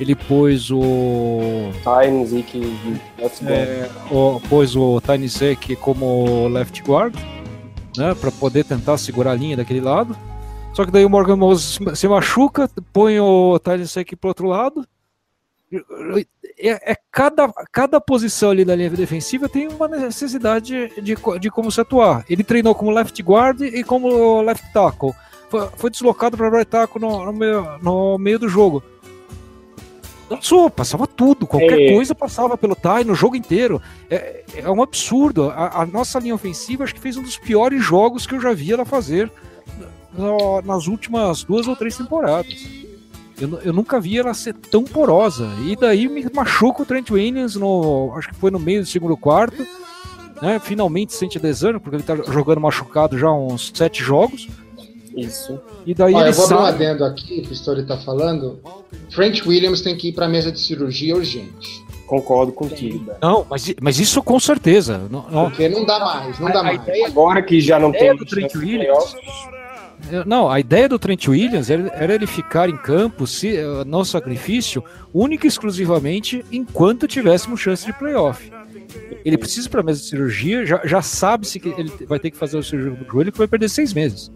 ele 0.00 0.16
pôs 0.16 0.70
o. 0.72 1.70
Tynes 1.84 2.32
e 2.32 2.42
que 2.42 2.98
é, 3.46 3.88
o, 4.10 4.40
pôs 4.48 4.74
o 4.74 5.00
Tiny 5.00 5.28
Zek 5.28 5.76
como 5.76 6.48
left 6.48 6.82
guard, 6.82 7.14
né, 7.96 8.12
para 8.14 8.32
poder 8.32 8.64
tentar 8.64 8.98
segurar 8.98 9.32
a 9.32 9.36
linha 9.36 9.56
daquele 9.56 9.80
lado. 9.80 10.16
Só 10.72 10.84
que 10.84 10.90
daí 10.90 11.04
o 11.04 11.10
Morgan 11.10 11.36
Moses 11.36 11.78
se 11.94 12.08
machuca, 12.08 12.68
põe 12.92 13.20
o 13.20 13.56
Tiny 13.60 13.84
Zek 13.84 14.16
pro 14.16 14.28
outro 14.28 14.48
lado. 14.48 14.84
É, 16.58 16.92
é, 16.92 16.96
cada, 17.10 17.52
cada 17.72 18.00
posição 18.00 18.50
ali 18.50 18.64
da 18.64 18.76
linha 18.76 18.90
defensiva 18.90 19.48
tem 19.48 19.68
uma 19.68 19.88
necessidade 19.88 20.90
de, 21.02 21.16
de, 21.40 21.50
como 21.50 21.70
se 21.70 21.80
atuar. 21.80 22.24
Ele 22.28 22.44
treinou 22.44 22.74
como 22.74 22.90
left 22.90 23.20
guard 23.22 23.60
e 23.60 23.82
como 23.82 24.42
left 24.42 24.64
tackle. 24.72 25.12
Foi, 25.48 25.68
foi 25.76 25.90
deslocado 25.90 26.36
para 26.36 26.50
right 26.50 26.70
tackle 26.70 27.00
no, 27.00 27.26
no, 27.26 27.32
meio, 27.32 27.78
no 27.82 28.18
meio 28.18 28.38
do 28.38 28.48
jogo 28.48 28.82
passava 30.74 31.06
tudo, 31.06 31.46
qualquer 31.46 31.80
é. 31.80 31.92
coisa 31.92 32.14
passava 32.14 32.56
pelo 32.56 32.74
Tai 32.74 33.04
no 33.04 33.14
jogo 33.14 33.36
inteiro. 33.36 33.80
É, 34.10 34.44
é 34.56 34.70
um 34.70 34.82
absurdo. 34.82 35.50
A, 35.50 35.82
a, 35.82 35.86
nossa 35.86 36.18
linha 36.18 36.34
ofensiva 36.34 36.84
acho 36.84 36.94
que 36.94 37.00
fez 37.00 37.16
um 37.16 37.22
dos 37.22 37.36
piores 37.36 37.84
jogos 37.84 38.26
que 38.26 38.34
eu 38.34 38.40
já 38.40 38.52
vi 38.52 38.72
ela 38.72 38.84
fazer 38.84 39.30
no, 40.12 40.62
nas 40.62 40.86
últimas 40.86 41.44
duas 41.44 41.66
ou 41.66 41.76
três 41.76 41.96
temporadas. 41.96 42.83
Eu, 43.40 43.60
eu, 43.64 43.72
nunca 43.72 44.00
vi 44.00 44.18
ela 44.18 44.32
ser 44.32 44.54
tão 44.54 44.84
porosa. 44.84 45.48
E 45.66 45.74
daí 45.76 46.08
me 46.08 46.24
machuca 46.32 46.82
o 46.82 46.86
Trent 46.86 47.10
Williams, 47.10 47.56
no, 47.56 48.12
acho 48.16 48.28
que 48.28 48.36
foi 48.36 48.50
no 48.50 48.58
meio 48.58 48.82
do 48.82 48.86
segundo 48.86 49.16
quarto. 49.16 49.66
Né, 50.42 50.58
finalmente 50.58 51.14
sente 51.14 51.38
desânimo, 51.38 51.80
porque 51.80 51.96
ele 51.96 52.02
tá 52.02 52.16
jogando 52.16 52.60
machucado 52.60 53.18
já 53.18 53.30
uns 53.30 53.72
sete 53.74 54.02
jogos. 54.02 54.48
Isso. 55.16 55.60
E 55.86 55.94
daí 55.94 56.12
Olha, 56.12 56.28
eu 56.28 56.32
vou 56.32 56.46
sabe... 56.46 56.60
dar 56.60 56.66
um 56.66 56.66
adendo 56.66 57.04
aqui, 57.04 57.40
que 57.42 57.50
o 57.50 57.52
Story 57.52 57.86
tá 57.86 57.96
falando. 57.98 58.58
Trent 59.14 59.46
Williams 59.46 59.80
tem 59.80 59.96
que 59.96 60.08
ir 60.08 60.12
para 60.12 60.26
a 60.26 60.28
mesa 60.28 60.50
de 60.50 60.58
cirurgia 60.58 61.14
urgente. 61.14 61.84
Concordo 62.06 62.52
contigo. 62.52 63.12
Não, 63.22 63.46
mas, 63.48 63.72
mas 63.80 63.98
isso 63.98 64.22
com 64.22 64.38
certeza. 64.38 64.98
Não, 65.10 65.24
não. 65.30 65.50
Porque 65.50 65.68
não 65.68 65.84
dá 65.84 65.98
mais, 65.98 66.38
não 66.38 66.48
a, 66.48 66.52
dá 66.52 66.62
mais. 66.62 66.80
agora 67.06 67.42
que 67.42 67.60
já 67.60 67.78
não 67.78 67.92
tem 67.92 68.14
do 68.14 68.26
Trent 68.26 68.54
Williams. 68.54 69.16
Não, 70.26 70.50
a 70.50 70.60
ideia 70.60 70.88
do 70.88 70.98
Trent 70.98 71.28
Williams 71.28 71.70
era, 71.70 72.14
ele 72.14 72.26
ficar 72.26 72.68
em 72.68 72.76
campo, 72.76 73.26
se, 73.26 73.56
uh, 73.58 73.84
no 73.84 74.04
sacrifício, 74.04 74.82
única 75.12 75.46
e 75.46 75.48
exclusivamente 75.48 76.44
enquanto 76.52 77.08
tivéssemos 77.08 77.60
chance 77.60 77.84
de 77.84 77.92
playoff. 77.92 78.52
Ele 79.24 79.38
precisa 79.38 79.68
para 79.68 79.80
a 79.80 79.82
mesa 79.82 80.00
de 80.00 80.06
cirurgia, 80.06 80.66
já, 80.66 80.80
já 80.84 81.00
sabe-se 81.00 81.58
que 81.58 81.68
ele 81.68 81.90
vai 82.06 82.18
ter 82.18 82.30
que 82.30 82.36
fazer 82.36 82.58
o 82.58 82.62
cirurgia 82.62 82.92
do 82.92 83.10
joelho, 83.10 83.32
que 83.32 83.38
vai 83.38 83.48
perder 83.48 83.68
seis 83.68 83.92
meses. 83.94 84.30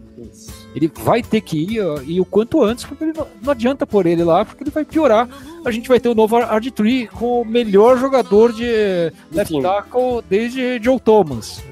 Ele 0.75 0.91
vai 1.03 1.21
ter 1.21 1.41
que 1.41 1.57
ir 1.57 1.81
e 2.05 2.19
o 2.19 2.25
quanto 2.25 2.61
antes, 2.61 2.83
porque 2.83 3.05
não, 3.05 3.27
não, 3.41 3.51
adianta 3.51 3.87
por 3.87 4.05
ele 4.05 4.23
lá, 4.23 4.43
porque 4.43 4.63
ele 4.63 4.71
vai 4.71 4.83
piorar. 4.83 5.29
A 5.65 5.71
gente 5.71 5.87
vai 5.87 5.99
ter 5.99 6.09
o 6.09 6.15
novo 6.15 6.35
Ard3 6.35 7.07
com 7.09 7.41
o 7.41 7.45
melhor 7.45 7.97
jogador 7.97 8.51
de 8.51 9.11
left 9.31 9.61
tackle 9.61 10.21
desde 10.29 10.81
Joe 10.81 10.99
Thomas. 10.99 11.63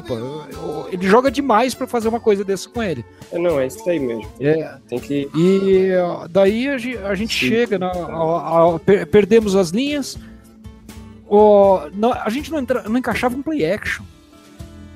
Desculpa, 0.00 0.88
ele 0.90 1.06
joga 1.06 1.30
demais 1.30 1.74
para 1.74 1.86
fazer 1.86 2.08
uma 2.08 2.20
coisa 2.20 2.44
dessa 2.44 2.68
com 2.68 2.82
ele. 2.82 3.04
É, 3.30 3.38
não, 3.38 3.60
é 3.60 3.66
isso 3.66 3.88
aí 3.88 3.98
mesmo. 3.98 4.26
É. 4.40 4.76
Tem 4.88 4.98
que... 4.98 5.28
E 5.34 5.90
daí 6.30 6.68
a 6.68 6.78
gente, 6.78 6.98
a 6.98 7.14
gente 7.14 7.34
chega, 7.34 7.78
na, 7.78 7.90
a, 7.90 8.74
a, 8.74 8.78
perdemos 9.10 9.54
as 9.54 9.70
linhas. 9.70 10.18
O, 11.28 11.80
não, 11.94 12.12
a 12.12 12.28
gente 12.30 12.50
não, 12.50 12.58
entra, 12.58 12.82
não 12.82 12.98
encaixava 12.98 13.36
um 13.36 13.42
play 13.42 13.70
action 13.70 14.04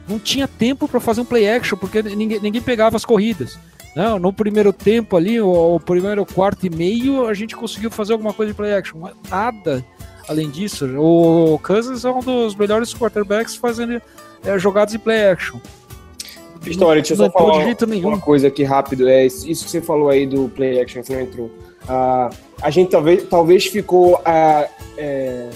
não 0.09 0.19
tinha 0.19 0.47
tempo 0.47 0.87
para 0.87 1.01
fazer 1.01 1.21
um 1.21 1.25
play 1.25 1.49
action, 1.49 1.77
porque 1.77 2.03
ninguém, 2.03 2.41
ninguém 2.41 2.63
pegava 2.63 2.97
as 2.97 3.05
corridas. 3.05 3.59
Não, 3.95 4.19
no 4.19 4.33
primeiro 4.33 4.73
tempo 4.73 5.17
ali, 5.17 5.41
o, 5.41 5.81
primeiro 5.81 6.25
quarto 6.27 6.67
e 6.67 6.71
meio, 6.71 7.27
a 7.27 7.35
gente 7.35 7.57
conseguiu 7.57 7.91
fazer 7.91 8.13
alguma 8.13 8.33
coisa 8.33 8.53
de 8.53 8.57
play 8.57 8.73
action. 8.75 9.01
Nada 9.29 9.85
além 10.29 10.51
disso. 10.51 10.87
O 10.99 11.59
Kansas 11.59 12.05
é 12.05 12.11
um 12.11 12.21
dos 12.21 12.55
melhores 12.55 12.93
quarterbacks 12.95 13.57
fazendo 13.57 14.01
é, 14.47 14.59
jogadas 14.59 14.93
de 14.93 14.99
play 14.99 15.29
action. 15.29 15.59
História, 16.65 17.01
deixa 17.01 17.15
eu 17.15 17.19
só 17.19 17.31
falar 17.31 17.65
uma, 18.03 18.19
coisa 18.19 18.49
aqui 18.49 18.65
rápido. 18.65 19.09
É 19.09 19.27
isso 19.27 19.65
que 19.65 19.71
você 19.71 19.81
falou 19.81 20.09
aí 20.09 20.27
do 20.27 20.49
play 20.49 20.81
action 20.81 21.03
que 21.03 21.13
não 21.13 21.21
entrou. 21.21 21.47
Uh, 21.47 22.35
a 22.61 22.71
gente 22.71 22.91
talvez, 22.91 23.23
talvez 23.29 23.67
ficou 23.67 24.15
uh, 24.15 24.69
é, 24.97 25.49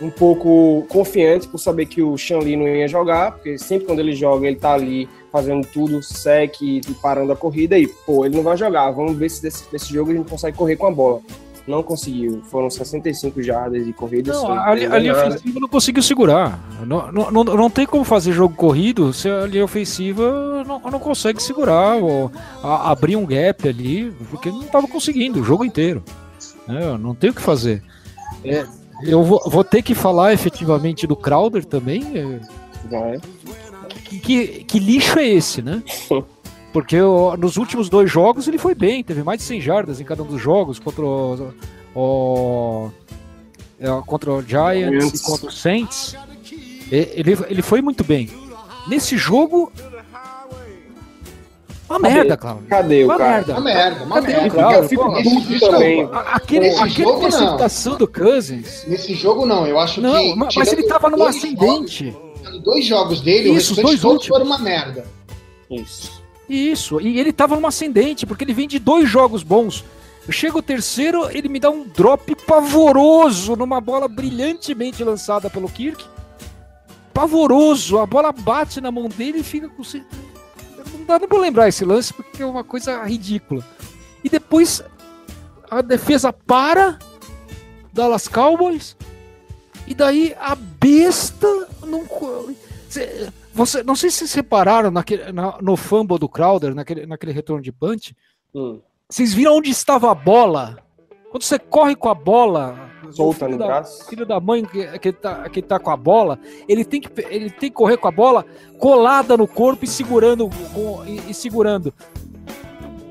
um 0.00 0.10
pouco 0.10 0.86
confiante 0.88 1.46
por 1.48 1.58
saber 1.58 1.86
que 1.86 2.02
o 2.02 2.16
Li 2.42 2.56
não 2.56 2.66
ia 2.66 2.88
jogar, 2.88 3.32
porque 3.32 3.58
sempre 3.58 3.86
quando 3.86 3.98
ele 3.98 4.14
joga, 4.14 4.46
ele 4.46 4.56
tá 4.56 4.72
ali 4.72 5.08
fazendo 5.30 5.66
tudo, 5.66 6.02
sec 6.02 6.62
e 6.62 6.80
parando 7.02 7.32
a 7.32 7.36
corrida, 7.36 7.78
e 7.78 7.86
pô, 7.86 8.24
ele 8.24 8.36
não 8.36 8.42
vai 8.42 8.56
jogar. 8.56 8.90
Vamos 8.90 9.16
ver 9.16 9.28
se 9.30 9.42
desse, 9.42 9.70
desse 9.70 9.92
jogo 9.92 10.10
a 10.10 10.14
gente 10.14 10.30
consegue 10.30 10.56
correr 10.56 10.76
com 10.76 10.86
a 10.86 10.90
bola. 10.90 11.20
Não 11.66 11.82
conseguiu. 11.82 12.42
Foram 12.44 12.70
65 12.70 13.42
jardas 13.42 13.84
de 13.84 13.92
corrida. 13.92 14.32
Não, 14.32 14.52
a, 14.52 14.68
a 14.68 14.74
linha 14.74 15.12
ofensiva 15.12 15.60
não 15.60 15.68
conseguiu 15.68 16.02
segurar. 16.02 16.58
Não, 16.86 17.10
não, 17.10 17.30
não, 17.30 17.44
não, 17.44 17.70
tem 17.70 17.84
como 17.84 18.04
fazer 18.04 18.32
jogo 18.32 18.54
corrido 18.54 19.12
se 19.12 19.28
a 19.28 19.46
linha 19.46 19.64
ofensiva 19.64 20.64
não, 20.64 20.78
não 20.78 21.00
consegue 21.00 21.42
segurar 21.42 21.96
ou 21.96 22.30
a, 22.62 22.90
abrir 22.92 23.16
um 23.16 23.26
gap 23.26 23.68
ali, 23.68 24.12
porque 24.30 24.48
não 24.48 24.62
estava 24.62 24.86
conseguindo 24.86 25.40
o 25.40 25.44
jogo 25.44 25.64
inteiro. 25.64 26.04
É, 26.68 26.96
não 26.98 27.14
tem 27.14 27.30
o 27.30 27.34
que 27.34 27.42
fazer. 27.42 27.82
É, 28.44 28.64
eu 29.02 29.24
vou, 29.24 29.40
vou, 29.46 29.64
ter 29.64 29.82
que 29.82 29.94
falar 29.94 30.32
efetivamente 30.32 31.06
do 31.06 31.16
Crowder 31.16 31.64
também. 31.64 32.40
Vai. 32.88 33.20
Que, 34.04 34.20
que, 34.20 34.46
que 34.64 34.78
lixo 34.78 35.18
é 35.18 35.28
esse, 35.28 35.62
né? 35.62 35.82
Porque 36.76 36.98
nos 37.38 37.56
últimos 37.56 37.88
dois 37.88 38.10
jogos 38.10 38.46
ele 38.46 38.58
foi 38.58 38.74
bem, 38.74 39.02
teve 39.02 39.22
mais 39.22 39.38
de 39.38 39.46
100 39.46 39.60
jardas 39.62 39.98
em 39.98 40.04
cada 40.04 40.22
um 40.22 40.26
dos 40.26 40.38
jogos 40.38 40.78
contra 40.78 41.02
o, 41.02 41.54
o 41.94 42.90
é, 43.80 43.86
contra 44.04 44.30
o 44.30 44.42
Giants 44.42 45.14
e 45.14 45.24
contra 45.24 45.46
o 45.48 45.50
Saints. 45.50 46.14
Ele, 46.92 47.34
ele 47.48 47.62
foi 47.62 47.80
muito 47.80 48.04
bem. 48.04 48.28
Nesse 48.86 49.16
jogo, 49.16 49.72
uma 51.88 51.98
Cadê? 51.98 52.14
merda, 52.14 52.36
Cláudio. 52.36 52.66
Cadê 52.68 53.04
o 53.04 53.06
uma 53.06 53.16
cara? 53.16 53.32
Merda. 53.32 53.52
Uma 53.52 53.60
merda, 53.62 54.04
uma 54.04 54.14
Cadê 54.16 54.32
merda. 54.34 54.46
O 54.46 54.50
Cláudio? 54.50 54.78
Eu 54.78 54.88
fico 54.90 55.22
puto 55.22 55.60
também. 55.60 56.10
Aquele, 56.12 56.60
Nesse 56.66 56.82
aquele 56.82 57.04
jogo, 57.04 57.18
interceptação 57.20 57.92
não. 57.92 57.98
do 58.00 58.06
Cousins. 58.06 58.84
Nesse 58.86 59.14
jogo, 59.14 59.46
não. 59.46 59.66
Eu 59.66 59.78
acho 59.78 60.02
não, 60.02 60.12
que. 60.12 60.34
Mas, 60.34 60.54
mas 60.54 60.72
ele 60.74 60.82
tava 60.82 61.08
num 61.08 61.24
ascendente. 61.24 62.10
Jogos, 62.10 62.62
dois 62.62 62.84
jogos 62.84 63.20
dele, 63.22 63.52
Isso, 63.52 63.72
o 63.72 63.82
dois 63.82 63.98
todos 63.98 64.26
foram 64.26 64.44
uma 64.44 64.58
merda. 64.58 65.06
Isso. 65.70 66.15
Isso. 66.48 67.00
E 67.00 67.18
ele 67.18 67.32
tava 67.32 67.56
num 67.56 67.66
ascendente, 67.66 68.26
porque 68.26 68.44
ele 68.44 68.54
vem 68.54 68.68
de 68.68 68.78
dois 68.78 69.08
jogos 69.08 69.42
bons. 69.42 69.84
Chega 70.28 70.58
o 70.58 70.62
terceiro, 70.62 71.30
ele 71.30 71.48
me 71.48 71.60
dá 71.60 71.70
um 71.70 71.84
drop 71.84 72.34
pavoroso 72.46 73.54
numa 73.54 73.80
bola 73.80 74.08
brilhantemente 74.08 75.04
lançada 75.04 75.48
pelo 75.48 75.68
Kirk. 75.68 76.04
Pavoroso. 77.14 77.98
A 77.98 78.06
bola 78.06 78.32
bate 78.32 78.80
na 78.80 78.90
mão 78.90 79.08
dele 79.08 79.38
e 79.38 79.44
fica 79.44 79.68
com 79.68 79.84
não 80.96 81.04
dá 81.04 81.18
nem 81.18 81.28
pra 81.28 81.38
lembrar 81.38 81.68
esse 81.68 81.84
lance 81.84 82.12
porque 82.12 82.42
é 82.42 82.46
uma 82.46 82.64
coisa 82.64 83.02
ridícula. 83.04 83.64
E 84.24 84.28
depois 84.28 84.82
a 85.70 85.80
defesa 85.80 86.32
para 86.32 86.98
Dallas 87.92 88.26
Cowboys 88.26 88.96
e 89.86 89.94
daí 89.94 90.34
a 90.38 90.56
besta 90.56 91.46
não 91.86 92.04
você 93.56 93.82
não 93.82 93.96
sei 93.96 94.10
se 94.10 94.18
vocês 94.18 94.34
repararam 94.34 94.90
naquele, 94.90 95.32
na, 95.32 95.56
no 95.60 95.76
fumble 95.76 96.18
do 96.18 96.28
Crowder 96.28 96.74
naquele, 96.74 97.06
naquele 97.06 97.32
retorno 97.32 97.62
de 97.62 97.72
punch. 97.72 98.14
Hum. 98.54 98.80
Vocês 99.08 99.32
viram 99.34 99.56
onde 99.56 99.70
estava 99.70 100.10
a 100.10 100.14
bola 100.14 100.78
Quando 101.30 101.42
você 101.42 101.58
corre 101.58 101.94
com 101.94 102.08
a 102.08 102.14
bola, 102.14 102.90
Solta 103.10 103.46
no 103.48 103.56
da, 103.58 103.66
braço. 103.66 104.06
filho 104.08 104.26
da 104.26 104.40
mãe 104.40 104.64
que, 104.64 104.98
que, 104.98 105.12
tá, 105.12 105.48
que 105.48 105.62
tá 105.62 105.78
com 105.78 105.90
a 105.90 105.96
bola, 105.96 106.38
ele 106.68 106.84
tem, 106.84 107.00
que, 107.00 107.08
ele 107.28 107.50
tem 107.50 107.70
que 107.70 107.76
correr 107.76 107.96
com 107.98 108.08
a 108.08 108.10
bola 108.10 108.44
colada 108.78 109.36
no 109.36 109.46
corpo 109.46 109.84
e 109.84 109.88
segurando. 109.88 110.48
com- 110.74 111.04
e, 111.06 111.30
e 111.30 111.34
segurando. 111.34 111.92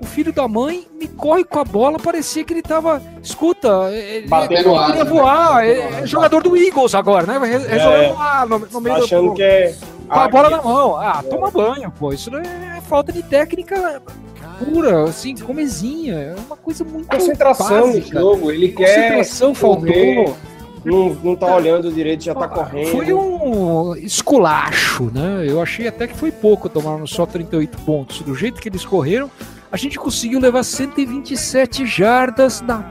O 0.02 0.06
filho 0.06 0.32
da 0.34 0.48
mãe 0.48 0.86
me 1.00 1.08
corre 1.08 1.44
com 1.44 1.60
a 1.60 1.64
bola, 1.64 1.98
parecia 1.98 2.44
que 2.44 2.54
ele 2.54 2.62
tava. 2.62 3.02
Escuta, 3.24 3.90
ele, 3.92 4.28
Batendo 4.28 4.70
ele 4.70 4.76
asa, 4.78 4.86
queria 4.88 5.04
né? 5.04 5.10
voar. 5.10 5.66
É, 5.66 5.80
é 6.02 6.06
jogador 6.08 6.44
do 6.44 6.56
Eagles 6.58 6.94
agora, 6.94 7.26
né? 7.26 7.40
Vai 7.40 7.50
re- 7.50 7.68
resolver 7.68 8.08
voar 8.10 8.48
no, 8.48 8.60
no 8.60 8.82
meio 8.82 8.98
Tá 8.98 9.04
achando 9.04 9.30
do. 9.30 9.34
que 9.34 9.44
é. 9.44 9.76
Com 10.08 10.14
a 10.20 10.24
Ah, 10.24 10.28
bola 10.28 10.50
na 10.50 10.62
mão. 10.62 10.96
Ah, 10.98 11.24
toma 11.28 11.50
banho, 11.52 11.92
pô. 11.92 12.14
Isso 12.14 12.30
não 12.32 12.40
é 12.40 12.82
falta 12.88 13.12
de 13.12 13.24
técnica 13.24 14.02
pura, 14.64 15.04
assim, 15.04 15.36
comezinha. 15.36 16.14
É 16.16 16.36
uma 16.48 16.56
coisa 16.56 16.84
muito. 16.84 17.08
Concentração 17.08 17.88
no 17.88 17.94
básica. 17.94 18.20
jogo, 18.20 18.52
ele 18.52 18.70
quer. 18.70 18.86
Concentração 18.96 19.54
faltou. 19.56 20.36
Não, 20.86 21.10
não 21.24 21.36
tá 21.36 21.48
olhando 21.56 21.92
direito, 21.92 22.24
já 22.24 22.36
tá 22.36 22.48
correndo. 22.48 22.92
Foi 22.92 23.12
um 23.12 23.96
esculacho, 23.96 25.10
né? 25.12 25.44
Eu 25.48 25.60
achei 25.60 25.88
até 25.88 26.06
que 26.08 26.16
foi 26.16 26.32
pouco, 26.32 26.70
tomaram 26.70 27.08
só 27.08 27.26
38 27.26 27.76
pontos. 27.80 28.22
Do 28.22 28.36
jeito 28.36 28.62
que 28.62 28.70
eles 28.70 28.86
correram, 28.86 29.30
a 29.72 29.78
gente 29.78 29.98
conseguiu 29.98 30.40
levar 30.40 30.62
127 30.64 31.88
jardas 31.88 32.62
na 32.62 32.86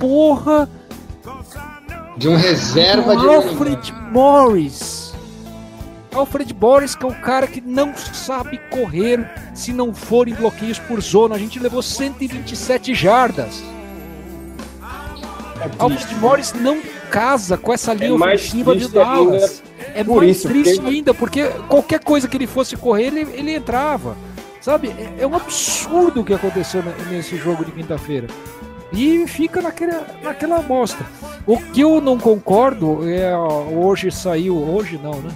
porra 0.00 0.66
De 2.16 2.28
um 2.28 2.36
reserva 2.36 3.14
de 3.14 3.28
Alfred 3.28 3.92
Morris. 4.10 5.11
Alfred 6.14 6.54
Morris, 6.54 6.94
que 6.94 7.04
é 7.04 7.08
um 7.08 7.14
cara 7.20 7.46
que 7.46 7.60
não 7.60 7.94
sabe 7.96 8.60
correr 8.70 9.28
se 9.54 9.72
não 9.72 9.94
for 9.94 10.28
em 10.28 10.34
bloqueios 10.34 10.78
por 10.78 11.00
zona. 11.00 11.34
A 11.34 11.38
gente 11.38 11.58
levou 11.58 11.82
127 11.82 12.94
jardas. 12.94 13.62
É. 15.60 15.70
Alfred 15.78 16.14
Morris 16.16 16.52
não 16.54 16.80
casa 17.10 17.56
com 17.56 17.72
essa 17.72 17.92
linha 17.94 18.10
É 18.10 18.12
ofensiva 18.12 18.74
de 18.76 18.84
ainda 18.84 18.98
Dallas. 19.04 19.62
É 19.94 20.02
por 20.04 20.18
mais 20.22 20.36
isso, 20.38 20.48
triste 20.48 20.74
porque- 20.76 20.90
ainda, 20.90 21.14
porque 21.14 21.44
qualquer 21.68 22.00
coisa 22.02 22.26
que 22.28 22.36
ele 22.36 22.46
fosse 22.46 22.76
correr, 22.76 23.06
ele, 23.06 23.20
ele 23.32 23.54
entrava. 23.54 24.16
Sabe? 24.60 24.88
É, 24.90 25.22
é 25.22 25.26
um 25.26 25.34
absurdo 25.34 26.20
o 26.20 26.24
que 26.24 26.32
aconteceu 26.32 26.82
ne- 26.82 27.16
nesse 27.16 27.36
jogo 27.36 27.64
de 27.64 27.72
quinta-feira. 27.72 28.28
E 28.92 29.26
fica 29.26 29.60
naquela, 29.60 30.06
naquela 30.22 30.58
bosta. 30.60 31.04
O 31.46 31.56
que 31.58 31.80
eu 31.80 32.00
não 32.00 32.18
concordo 32.18 33.08
é. 33.08 33.34
Hoje 33.36 34.10
saiu. 34.10 34.56
Hoje 34.56 35.00
não, 35.02 35.14
né? 35.20 35.30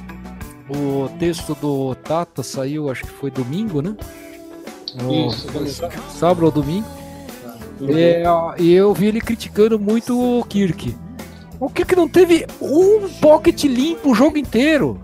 O 0.68 1.08
texto 1.18 1.54
do 1.60 1.94
Tata 1.94 2.42
saiu, 2.42 2.90
acho 2.90 3.02
que 3.04 3.10
foi 3.10 3.30
domingo, 3.30 3.80
né? 3.80 3.94
O- 5.04 5.28
Isso, 5.28 5.46
sábado 6.10 6.44
ou 6.46 6.50
domingo. 6.50 6.86
É, 7.94 8.22
e 8.58 8.72
eu 8.72 8.92
vi 8.94 9.06
ele 9.06 9.20
criticando 9.20 9.78
muito 9.78 10.18
o 10.18 10.42
Kirk. 10.44 10.96
O 11.60 11.68
Kirk 11.68 11.94
não 11.94 12.08
teve 12.08 12.46
um 12.60 13.08
pocket 13.20 13.64
limpo 13.64 14.10
o 14.10 14.14
jogo 14.14 14.38
inteiro. 14.38 14.98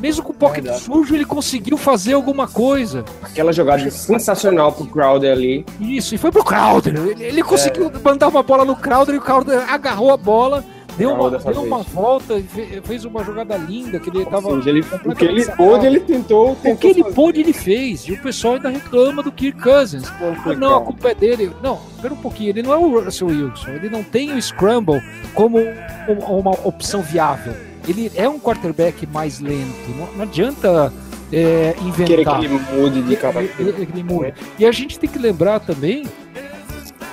Mesmo 0.00 0.24
com 0.24 0.32
o 0.32 0.34
pocket 0.34 0.64
Verdade. 0.64 0.84
sujo, 0.84 1.14
ele 1.14 1.24
conseguiu 1.24 1.76
fazer 1.76 2.14
alguma 2.14 2.48
coisa. 2.48 3.04
Aquela 3.22 3.52
jogada 3.52 3.88
sensacional 3.88 4.72
pro 4.72 4.86
Crowder 4.86 5.30
ali. 5.30 5.64
Isso, 5.80 6.14
e 6.14 6.18
foi 6.18 6.32
pro 6.32 6.42
Crowder. 6.42 6.94
Ele, 6.96 7.22
ele 7.24 7.42
conseguiu 7.42 7.86
É. 7.86 7.98
mandar 8.02 8.26
uma 8.28 8.42
bola 8.42 8.64
no 8.64 8.74
Crowder 8.74 9.14
e 9.14 9.18
o 9.18 9.20
Crowder 9.20 9.60
agarrou 9.72 10.10
a 10.10 10.16
bola, 10.16 10.64
deu, 10.98 11.10
uma, 11.14 11.30
deu 11.30 11.62
uma 11.62 11.78
volta, 11.82 12.34
e 12.34 12.42
fe- 12.42 12.80
fez 12.84 13.04
uma 13.04 13.24
jogada 13.24 13.56
linda 13.56 13.98
que 13.98 14.10
ele 14.10 14.24
tava. 14.24 14.48
Ou 14.48 14.56
seja, 14.56 14.70
ele, 14.70 14.80
o 15.04 15.14
que 15.14 15.24
ele 15.24 15.44
pôde, 15.46 15.86
ele 15.86 16.00
tentou. 16.00 16.52
O 16.52 16.56
tentou 16.56 16.76
que 16.78 16.86
ele 16.88 17.02
fazer. 17.02 17.14
pôde, 17.14 17.40
ele 17.40 17.52
fez. 17.52 18.06
E 18.08 18.12
o 18.12 18.22
pessoal 18.22 18.54
ainda 18.54 18.68
reclama 18.68 19.22
do 19.22 19.32
Kirk 19.32 19.60
Cousins. 19.60 20.04
Ah, 20.08 20.54
não, 20.54 20.76
a 20.76 20.80
culpa 20.80 21.10
é 21.10 21.14
dele. 21.14 21.50
Não, 21.62 21.78
espera 21.94 22.14
um 22.14 22.18
pouquinho. 22.18 22.50
Ele 22.50 22.62
não 22.62 22.72
é 22.72 22.76
o 22.76 23.00
Russell 23.04 23.28
Wilson. 23.28 23.70
Ele 23.70 23.88
não 23.88 24.02
tem 24.02 24.32
o 24.32 24.40
Scramble 24.42 25.02
como 25.34 25.58
um- 25.58 26.38
uma 26.38 26.52
opção 26.64 27.02
viável. 27.02 27.54
Ele 27.88 28.10
é 28.14 28.28
um 28.28 28.38
quarterback 28.38 29.06
mais 29.06 29.40
lento. 29.40 29.90
Não, 29.98 30.06
não 30.14 30.22
adianta 30.22 30.92
é, 31.32 31.72
Querer 31.72 31.88
inventar. 31.88 32.38
que 32.40 32.44
ele 32.44 32.60
mude 32.74 33.02
de 33.02 34.02
muda. 34.04 34.34
E 34.58 34.66
a 34.66 34.70
gente 34.70 34.98
tem 34.98 35.08
que 35.08 35.18
lembrar 35.18 35.60
também 35.60 36.04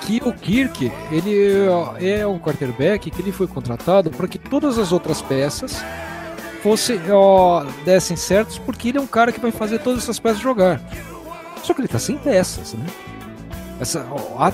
que 0.10 0.28
o 0.28 0.34
Kirk, 0.34 0.92
ele 1.12 1.68
é 2.00 2.26
um 2.26 2.40
quarterback 2.40 3.12
que 3.12 3.22
ele 3.22 3.32
foi 3.32 3.46
contratado 3.46 4.10
para 4.10 4.28
que 4.28 4.40
todas 4.40 4.80
as 4.80 4.92
outras 4.92 5.22
peças 5.22 5.84
fossem, 6.64 7.00
ó, 7.12 7.64
dessem 7.86 8.18
certos, 8.18 8.58
porque 8.58 8.90
ele 8.90 8.98
é 8.98 9.02
um 9.02 9.08
cara 9.08 9.32
que 9.32 9.40
vai 9.40 9.52
fazer 9.52 9.78
todas 9.80 10.02
essas 10.02 10.18
peças 10.18 10.40
jogar. 10.40 10.82
Só 11.62 11.76
que 11.76 11.82
ele 11.82 11.88
tá 11.88 12.00
sem 12.00 12.18
peças, 12.18 12.74
né? 12.74 12.86
Essa, 13.80 14.06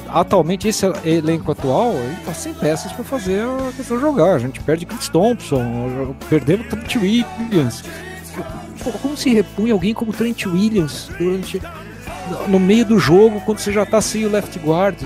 atualmente, 0.09 0.67
esse 0.67 0.85
elenco 1.05 1.51
atual, 1.51 1.93
ele 1.93 2.17
tá 2.25 2.33
sem 2.33 2.53
peças 2.53 2.91
para 2.91 3.05
fazer 3.05 3.43
a 3.45 3.71
questão 3.71 3.97
jogar. 3.97 4.35
A 4.35 4.39
gente 4.39 4.59
perde 4.59 4.85
Chris 4.85 5.07
Thompson, 5.07 6.13
perdemos 6.29 6.67
Trent 6.67 6.97
Williams. 6.97 7.81
Como 9.01 9.15
se 9.15 9.33
repunha 9.33 9.71
alguém 9.71 9.93
como 9.93 10.11
Trent 10.11 10.45
Williams 10.45 11.09
durante 11.17 11.61
no 12.49 12.59
meio 12.59 12.85
do 12.85 12.99
jogo 12.99 13.41
quando 13.41 13.59
você 13.59 13.71
já 13.71 13.85
tá 13.85 14.01
sem 14.01 14.25
o 14.25 14.29
left 14.29 14.59
guard? 14.59 15.01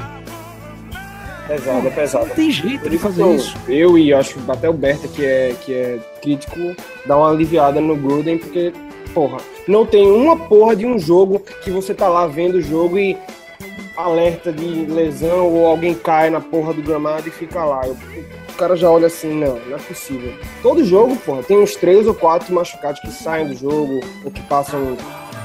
Pesado, 1.49 1.87
é 1.87 1.89
pesado. 1.89 2.27
Não 2.27 2.35
tem 2.35 2.51
jeito 2.51 2.87
de 2.89 2.97
fazer 2.99 3.23
eu- 3.23 3.35
isso. 3.35 3.57
Eu 3.67 3.97
e 3.97 4.13
acho 4.13 4.35
que 4.35 4.51
até 4.51 4.69
o 4.69 4.73
Berta, 4.73 5.07
que 5.07 5.25
é, 5.25 5.55
que 5.65 5.73
é 5.73 5.99
crítico, 6.21 6.75
dá 7.07 7.17
uma 7.17 7.31
aliviada 7.31 7.81
no 7.81 7.95
Gruden, 7.95 8.37
porque, 8.37 8.71
porra, 9.15 9.37
não 9.67 9.83
tem 9.83 10.09
uma 10.11 10.37
porra 10.37 10.75
de 10.75 10.85
um 10.85 10.99
jogo 10.99 11.39
que 11.63 11.71
você 11.71 11.93
tá 11.93 12.07
lá 12.07 12.27
vendo 12.27 12.55
o 12.55 12.61
jogo 12.61 12.99
e 12.99 13.17
alerta 13.97 14.53
de 14.53 14.85
lesão 14.85 15.47
ou 15.51 15.65
alguém 15.65 15.93
cai 15.95 16.29
na 16.29 16.39
porra 16.39 16.71
do 16.71 16.83
gramado 16.83 17.27
e 17.27 17.31
fica 17.31 17.65
lá. 17.65 17.81
Eu- 17.85 17.97
o 18.49 18.53
cara 18.55 18.75
já 18.75 18.89
olha 18.89 19.07
assim, 19.07 19.33
não, 19.33 19.57
não 19.67 19.75
é 19.75 19.79
possível. 19.79 20.31
Todo 20.61 20.85
jogo, 20.85 21.15
porra, 21.17 21.41
tem 21.41 21.57
uns 21.57 21.75
três 21.75 22.05
ou 22.05 22.13
quatro 22.13 22.53
machucados 22.53 23.01
que 23.01 23.09
saem 23.11 23.47
do 23.47 23.55
jogo 23.55 23.99
ou 24.23 24.29
que 24.31 24.41
passam. 24.43 24.95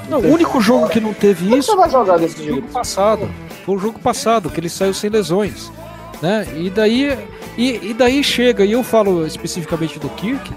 Não, 0.09 0.21
o 0.21 0.27
único 0.33 0.61
jogo 0.61 0.87
que 0.90 1.01
não 1.01 1.14
teve 1.14 1.47
Como 1.47 1.57
isso 1.57 1.71
você 1.71 1.77
vai 1.79 1.88
jogar 1.90 2.19
desse 2.19 2.45
jogo 2.47 2.62
passado. 2.69 3.27
Foi 3.64 3.77
o 3.77 3.79
jogo 3.79 3.99
passado, 3.99 4.51
que 4.51 4.61
ele 4.61 4.69
saiu 4.69 4.93
sem 4.93 5.09
lesões. 5.09 5.73
Né? 6.25 6.47
E 6.57 6.71
daí 6.71 7.19
e, 7.59 7.91
e 7.91 7.93
daí 7.93 8.25
chega, 8.25 8.65
e 8.65 8.73
eu 8.73 8.83
falo 8.83 9.27
especificamente 9.27 9.99
do 9.99 10.09
Kirk, 10.09 10.55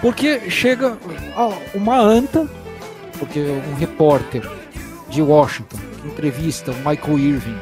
porque 0.00 0.48
chega 0.48 0.96
uma 1.74 2.00
anta, 2.00 2.48
porque 3.18 3.40
um 3.40 3.74
repórter 3.74 4.42
de 5.10 5.20
Washington 5.20 5.76
entrevista 6.06 6.72
o 6.72 6.76
Michael 6.76 7.18
Irving, 7.18 7.58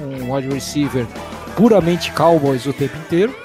um 0.00 0.32
wide 0.32 0.48
receiver 0.48 1.06
puramente 1.54 2.10
Cowboys 2.12 2.64
o 2.64 2.72
tempo 2.72 2.96
inteiro, 2.96 3.36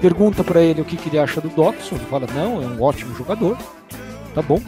pergunta 0.00 0.44
pra 0.44 0.60
ele 0.60 0.80
o 0.80 0.84
que, 0.84 0.96
que 0.96 1.08
ele 1.08 1.18
acha 1.18 1.40
do 1.40 1.48
Dodson, 1.48 1.96
ele 1.96 2.04
fala, 2.04 2.28
não, 2.32 2.62
é 2.62 2.66
um 2.66 2.80
ótimo 2.80 3.16
jogador, 3.16 3.58
tá 4.32 4.40
bom. 4.40 4.62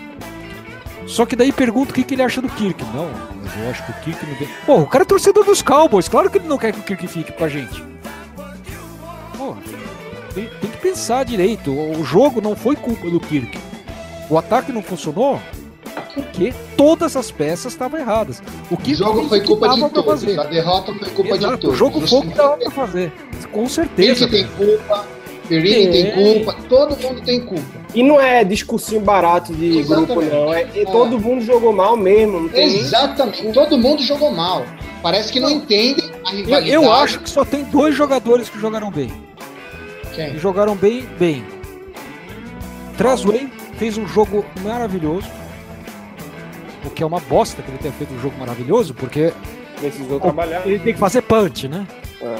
Só 1.06 1.24
que 1.24 1.36
daí 1.36 1.52
pergunta 1.52 1.92
o 1.92 1.94
que, 1.94 2.02
que 2.02 2.16
ele 2.16 2.22
acha 2.22 2.42
do 2.42 2.48
Kirk. 2.48 2.84
Não, 2.92 3.08
mas 3.40 3.56
eu 3.56 3.70
acho 3.70 3.86
que 3.86 3.92
o 3.92 3.94
Kirk 4.02 4.26
não. 4.26 4.48
Pô, 4.66 4.82
o 4.82 4.86
cara 4.88 5.04
é 5.04 5.06
torcedor 5.06 5.44
dos 5.44 5.62
Cowboys, 5.62 6.08
claro 6.08 6.28
que 6.28 6.38
ele 6.38 6.48
não 6.48 6.58
quer 6.58 6.72
que 6.72 6.80
o 6.80 6.82
Kirk 6.82 7.06
fique 7.06 7.32
com 7.32 7.44
a 7.44 7.48
gente. 7.48 7.82
Tem, 10.80 10.92
tem 10.92 10.92
que 10.92 10.98
pensar 10.98 11.24
direito. 11.24 11.70
O 11.72 12.04
jogo 12.04 12.40
não 12.40 12.54
foi 12.56 12.76
culpa 12.76 13.08
do 13.10 13.20
Kirk. 13.20 13.58
O 14.30 14.36
ataque 14.38 14.72
não 14.72 14.82
funcionou 14.82 15.40
porque 16.14 16.52
todas 16.76 17.16
as 17.16 17.30
peças 17.30 17.72
estavam 17.72 17.98
erradas. 17.98 18.42
O 18.70 18.74
O 18.74 18.76
Kirk 18.76 18.94
jogo 18.94 19.28
foi 19.28 19.38
o 19.38 19.40
que 19.42 19.46
culpa 19.46 19.66
dava 19.68 19.76
de 19.76 19.80
pra 19.90 20.02
todos. 20.02 20.20
fazer. 20.24 20.38
A 20.40 20.44
derrota 20.44 20.94
foi 20.94 21.08
culpa 21.10 21.36
Exato, 21.36 21.54
de 21.56 21.60
todos. 21.62 21.74
O 21.76 21.78
jogo 21.78 22.00
foi 22.06 22.18
o 22.18 22.22
que 22.22 22.28
não 22.28 22.34
dava 22.36 22.56
tem- 22.56 22.70
pra 22.70 22.86
fazer. 22.86 23.12
Com 23.52 23.60
Ele 23.60 23.68
certeza. 23.68 24.28
tem 24.28 24.46
culpa, 24.46 25.06
Perini 25.48 25.90
tem 25.90 26.06
É. 26.08 26.10
culpa, 26.10 26.56
todo 26.68 26.96
mundo 27.02 27.22
tem 27.22 27.40
culpa. 27.40 27.78
E 27.94 28.02
não 28.02 28.20
é 28.20 28.44
discursinho 28.44 29.00
barato 29.00 29.54
de 29.54 29.78
Exatamente. 29.78 30.12
grupo, 30.14 30.22
não. 30.34 30.52
É, 30.52 30.60
é 30.74 30.84
todo 30.84 31.18
mundo 31.18 31.40
jogou 31.42 31.72
mal 31.72 31.96
mesmo. 31.96 32.40
Não 32.40 32.48
tem 32.50 32.66
nem- 32.68 32.78
Exatamente, 32.80 33.50
todo 33.52 33.78
mundo 33.78 34.02
jogou 34.02 34.30
mal. 34.30 34.64
Parece 35.02 35.32
que 35.32 35.40
não 35.40 35.48
entendem 35.48 36.04
a 36.26 36.32
Eu, 36.32 36.36
rivalidade. 36.36 36.70
eu 36.72 36.92
acho 36.92 37.20
que 37.20 37.30
só 37.30 37.44
tem 37.44 37.64
dois 37.64 37.94
jogadores 37.94 38.48
que 38.50 38.58
jogaram 38.60 38.90
bem. 38.90 39.10
Quem? 40.18 40.34
E 40.34 40.38
jogaram 40.38 40.74
bem, 40.74 41.06
bem. 41.18 41.44
Trasway 42.96 43.48
fez 43.78 43.96
um 43.96 44.06
jogo 44.06 44.44
maravilhoso. 44.62 45.28
O 46.84 46.90
que 46.90 47.02
é 47.02 47.06
uma 47.06 47.20
bosta 47.20 47.62
que 47.62 47.70
ele 47.70 47.78
tenha 47.78 47.92
feito 47.92 48.12
um 48.14 48.20
jogo 48.20 48.36
maravilhoso, 48.38 48.94
porque 48.94 49.32
Precisou 49.78 50.18
trabalhar. 50.18 50.66
ele 50.66 50.78
tem 50.80 50.92
que 50.92 50.98
fazer 50.98 51.22
punch, 51.22 51.68
né? 51.68 51.86
É. 52.20 52.34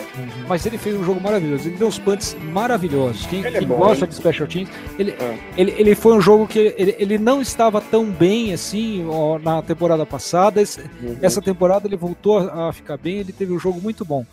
Mas 0.48 0.66
ele 0.66 0.76
fez 0.76 0.96
um 0.96 1.04
jogo 1.04 1.20
maravilhoso. 1.20 1.68
Ele 1.68 1.76
deu 1.76 1.86
uns 1.86 2.00
punts 2.00 2.36
maravilhosos. 2.52 3.26
Quem, 3.26 3.44
Ele 3.44 3.56
é 3.56 3.58
quem 3.60 3.68
bom, 3.68 3.76
gosta 3.76 4.04
hein? 4.04 4.08
de 4.08 4.16
special 4.16 4.48
teams, 4.48 4.68
ele, 4.98 5.12
É. 5.12 5.38
ele, 5.56 5.72
ele 5.78 5.94
foi 5.94 6.14
um 6.14 6.20
jogo 6.20 6.48
que 6.48 6.74
ele, 6.76 6.96
ele 6.98 7.16
não 7.16 7.40
estava 7.40 7.80
tão 7.80 8.04
bem 8.06 8.52
assim 8.52 9.06
ó, 9.08 9.38
na 9.38 9.62
temporada 9.62 10.04
passada. 10.04 10.60
Esse- 10.60 10.80
Uhum. 11.00 11.16
essa 11.22 11.40
temporada 11.40 11.86
ele 11.86 11.96
voltou 11.96 12.38
a 12.38 12.68
a 12.68 12.72
ficar 12.72 12.96
bem, 12.96 13.18
ele 13.18 13.32
teve 13.32 13.52
um 13.52 13.58
jogo 13.60 13.80
muito 13.80 14.04
bom. 14.04 14.26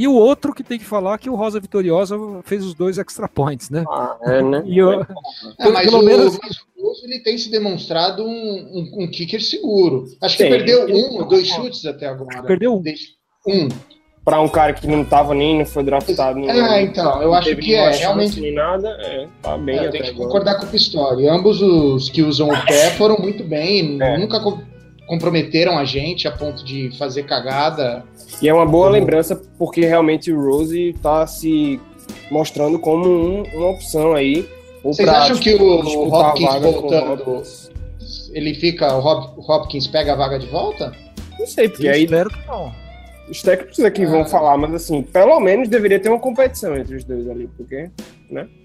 E 0.00 0.08
o 0.08 0.14
outro 0.14 0.54
que 0.54 0.62
tem 0.62 0.78
que 0.78 0.84
falar 0.84 1.14
é 1.16 1.18
que 1.18 1.28
o 1.28 1.34
Rosa 1.34 1.60
Vitoriosa 1.60 2.16
fez 2.44 2.64
os 2.64 2.72
dois 2.72 2.96
extra 2.96 3.28
points, 3.28 3.68
né? 3.68 3.84
Ah, 3.86 4.16
é, 4.22 4.42
né? 4.42 4.62
E 4.64 4.78
eu, 4.78 5.02
É, 5.02 5.06
mas, 5.70 5.84
pelo 5.84 6.00
o, 6.00 6.04
menos- 6.04 6.38
mas 6.42 6.56
o 6.78 7.04
ele 7.04 7.20
tem 7.22 7.36
se 7.36 7.50
demonstrado 7.50 8.22
um, 8.24 8.28
um, 8.30 9.02
um 9.04 9.10
kicker 9.10 9.42
seguro. 9.42 10.06
Acho 10.22 10.38
que 10.38 10.44
Tem. 10.44 10.52
perdeu 10.52 10.86
um 10.88 11.18
ou 11.18 11.26
dois 11.28 11.46
chutes 11.48 11.84
até 11.84 12.06
agora. 12.06 12.42
perdeu 12.44 12.76
um. 12.76 12.82
Um. 13.46 13.68
Pra 14.24 14.40
um 14.40 14.48
cara 14.48 14.72
que 14.72 14.86
não 14.86 15.04
tava 15.04 15.34
nem, 15.34 15.58
não 15.58 15.66
foi 15.66 15.82
draftado. 15.82 16.38
nem- 16.38 16.48
É, 16.50 16.82
então, 16.82 17.20
eu 17.20 17.28
não 17.28 17.34
acho 17.34 17.54
que 17.56 17.74
é, 17.74 17.90
realmente- 17.90 18.40
Nem 18.40 18.54
nada, 18.54 18.88
é, 19.00 19.26
tá 19.42 19.58
bem 19.58 19.76
É, 19.76 19.78
eu 19.84 19.88
até 19.88 19.90
tenho 19.92 20.04
que 20.04 20.10
agora. 20.12 20.24
concordar 20.26 20.58
com 20.60 20.66
o 20.66 20.68
Pistori. 20.70 21.28
Ambos 21.28 21.60
os 21.60 22.08
que 22.08 22.22
usam 22.22 22.48
o 22.48 22.64
pé 22.66 22.90
foram 22.92 23.18
muito 23.18 23.44
bem, 23.44 24.00
É. 24.00 24.16
nunca 24.16 24.40
comprometeram 25.10 25.76
a 25.76 25.84
gente 25.84 26.28
a 26.28 26.30
ponto 26.30 26.64
de 26.64 26.96
fazer 26.96 27.24
cagada. 27.24 28.04
E 28.40 28.48
é 28.48 28.54
uma 28.54 28.64
boa 28.64 28.84
Como- 28.86 28.96
lembrança 28.96 29.34
porque 29.58 29.80
realmente 29.80 30.32
o 30.32 30.40
Rose 30.40 30.94
tá 31.02 31.26
se 31.26 31.80
mostrando 32.30 32.78
como 32.78 33.08
um- 33.08 33.42
uma 33.54 33.70
opção 33.70 34.14
aí. 34.14 34.48
Vocês 34.84 35.08
pra 35.08 35.18
acham 35.22 35.36
que 35.36 35.52
o, 35.52 35.82
disputar 35.82 36.20
a 36.24 36.28
Hopkins 36.28 36.54
o 36.54 36.60
voltando, 36.60 37.22
Hopkins? 37.28 37.70
ele 38.32 38.54
fica, 38.54 38.94
o 38.94 39.00
Hop- 39.04 39.36
o 39.36 39.52
Hopkins 39.52 39.88
pega 39.88 40.12
a 40.12 40.16
vaga 40.16 40.38
de 40.38 40.46
volta? 40.46 40.92
Não 41.38 41.46
sei, 41.46 41.68
porque 41.68 41.88
Eu 41.88 41.92
aí 41.92 42.04
espero 42.04 42.30
que 42.30 42.46
não. 42.46 42.72
Os 43.30 43.42
técnicos 43.42 43.80
aqui 43.80 44.04
vão 44.06 44.22
Ah. 44.22 44.26
falar, 44.26 44.56
mas 44.56 44.74
assim, 44.74 45.02
pelo 45.02 45.38
menos 45.40 45.68
deveria 45.68 45.98
ter 46.00 46.08
uma 46.08 46.18
competição 46.18 46.76
entre 46.76 46.96
os 46.96 47.04
dois 47.04 47.28
ali, 47.28 47.48
porque 47.56 47.90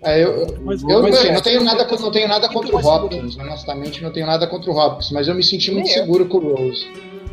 É, 0.04 0.24
eu, 0.24 0.32
eu, 0.32 0.58
Mas- 0.64 0.84
eu 0.84 1.02
mas 1.02 1.12
não, 1.16 1.22
é, 1.22 1.34
não 1.34 1.42
tenho 1.42 1.64
nada, 1.64 1.88
não 1.88 2.12
tenho 2.12 2.28
nada 2.28 2.48
contra 2.50 2.76
o 2.76 2.80
Hopkins, 2.86 3.36
honestamente 3.38 4.04
não 4.04 4.12
tenho 4.12 4.26
nada 4.28 4.46
contra 4.48 4.70
o 4.72 4.76
Hopkins, 4.78 5.12
mas 5.12 5.28
eu 5.28 5.34
me 5.36 5.44
senti 5.44 5.72
muito 5.72 5.88
eu. 5.90 5.94
seguro 5.94 6.26
com 6.28 6.38
o 6.38 6.56
Rose. 6.56 6.86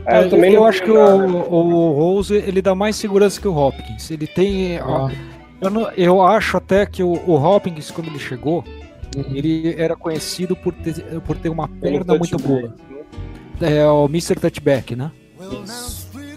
É, 0.07 0.25
eu 0.25 0.31
também 0.31 0.53
não 0.55 0.65
acho 0.65 0.81
que 0.81 0.87
tenho 0.91 0.99
nada. 1.19 1.33
o, 1.33 1.55
o 1.67 1.93
Rose 1.93 2.35
ele 2.35 2.61
dá 2.63 2.75
mais 2.75 2.97
segurança 2.97 3.41
que 3.41 3.47
o 3.47 3.55
Hopkins. 3.55 4.11
Ele 4.11 4.27
tem. 4.27 4.79
Ah. 4.79 5.11
Eu, 5.61 5.71
não- 5.71 5.91
eu 5.93 6.23
acho 6.23 6.57
até 6.57 6.85
que 6.87 7.03
o, 7.03 7.13
o 7.13 7.35
Hopkins, 7.35 7.91
quando 7.91 8.09
ele 8.09 8.19
chegou, 8.19 8.65
Uhum. 9.15 9.25
ele 9.37 9.75
era 9.79 9.95
conhecido 9.95 10.57
por 10.57 10.73
ter, 10.73 10.95
por 11.27 11.37
ter 11.37 11.51
uma 11.51 11.69
perna 11.69 12.17
muito 12.17 12.37
boa. 12.39 12.75
É 13.61 13.87
o 13.87 14.07
Mr. 14.07 14.37
Touchback, 14.41 14.97
né? 14.97 15.13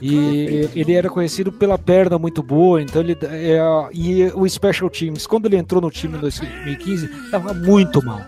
E 0.05 0.69
ele 0.75 0.93
era 0.93 1.09
conhecido 1.09 1.51
pela 1.51 1.77
perna 1.77 2.17
muito 2.19 2.43
boa, 2.43 2.81
então 2.81 3.01
ele 3.01 3.17
é, 3.23 3.59
e 3.93 4.25
o 4.35 4.47
Special 4.47 4.89
Teams, 4.89 5.25
quando 5.25 5.45
ele 5.47 5.57
entrou 5.57 5.81
no 5.81 5.89
time 5.89 6.17
em 6.17 6.21
2015, 6.21 7.05
estava 7.25 7.53
muito 7.53 8.03
mal. 8.05 8.21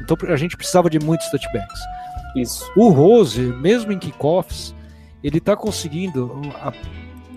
Então 0.00 0.16
a 0.28 0.36
gente 0.36 0.56
precisava 0.56 0.90
de 0.90 0.98
muitos 0.98 1.28
touchbacks. 1.30 1.80
Isso. 2.36 2.70
O 2.76 2.88
Rose, 2.88 3.40
mesmo 3.40 3.92
em 3.92 3.98
kickoffs, 3.98 4.74
ele 5.22 5.38
tá 5.40 5.54
conseguindo. 5.56 6.32
a- 6.60 6.72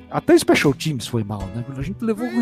até 0.09 0.37
Special 0.37 0.73
Teams 0.73 1.05
foi 1.07 1.23
mal, 1.23 1.41
né? 1.53 1.63
A 1.77 1.81
gente 1.81 1.97
levou 2.03 2.25
um 2.25 2.41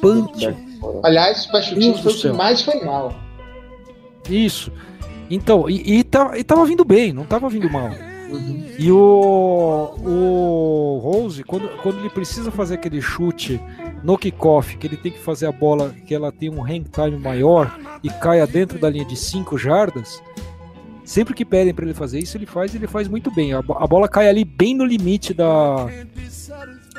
punch. 0.00 0.54
Aliás, 1.02 1.38
o 1.38 1.42
Special 1.44 1.78
Teams 1.80 2.00
foi 2.00 2.12
o 2.12 2.16
que 2.20 2.32
mais 2.32 2.60
foi 2.62 2.84
mal. 2.84 3.14
Isso. 4.28 4.70
Então, 5.30 5.68
e, 5.68 5.98
e, 6.00 6.04
tá, 6.04 6.38
e 6.38 6.44
tava 6.44 6.64
vindo 6.66 6.84
bem, 6.84 7.12
não 7.12 7.24
tava 7.24 7.48
vindo 7.48 7.68
mal. 7.70 7.90
Uhum. 8.36 8.64
E 8.78 8.90
o, 8.90 9.94
o 10.04 10.98
Rose, 11.02 11.42
quando, 11.44 11.68
quando 11.82 11.98
ele 11.98 12.10
precisa 12.10 12.50
fazer 12.50 12.74
aquele 12.74 13.00
chute 13.00 13.60
no 14.02 14.18
kickoff, 14.18 14.76
que 14.76 14.86
ele 14.86 14.96
tem 14.96 15.12
que 15.12 15.18
fazer 15.18 15.46
a 15.46 15.52
bola 15.52 15.90
que 16.06 16.14
ela 16.14 16.30
tem 16.30 16.50
um 16.50 16.62
hang 16.62 16.84
time 16.84 17.16
maior 17.18 17.78
e 18.02 18.10
caia 18.10 18.46
dentro 18.46 18.78
da 18.78 18.90
linha 18.90 19.04
de 19.04 19.16
5 19.16 19.56
jardas, 19.56 20.22
sempre 21.04 21.34
que 21.34 21.44
pedem 21.44 21.72
para 21.72 21.84
ele 21.84 21.94
fazer 21.94 22.18
isso, 22.18 22.36
ele 22.36 22.46
faz 22.46 22.74
ele 22.74 22.86
faz 22.86 23.08
muito 23.08 23.30
bem. 23.30 23.52
A, 23.52 23.58
a 23.58 23.86
bola 23.86 24.08
cai 24.08 24.28
ali 24.28 24.44
bem 24.44 24.74
no 24.74 24.84
limite 24.84 25.32
da, 25.32 25.86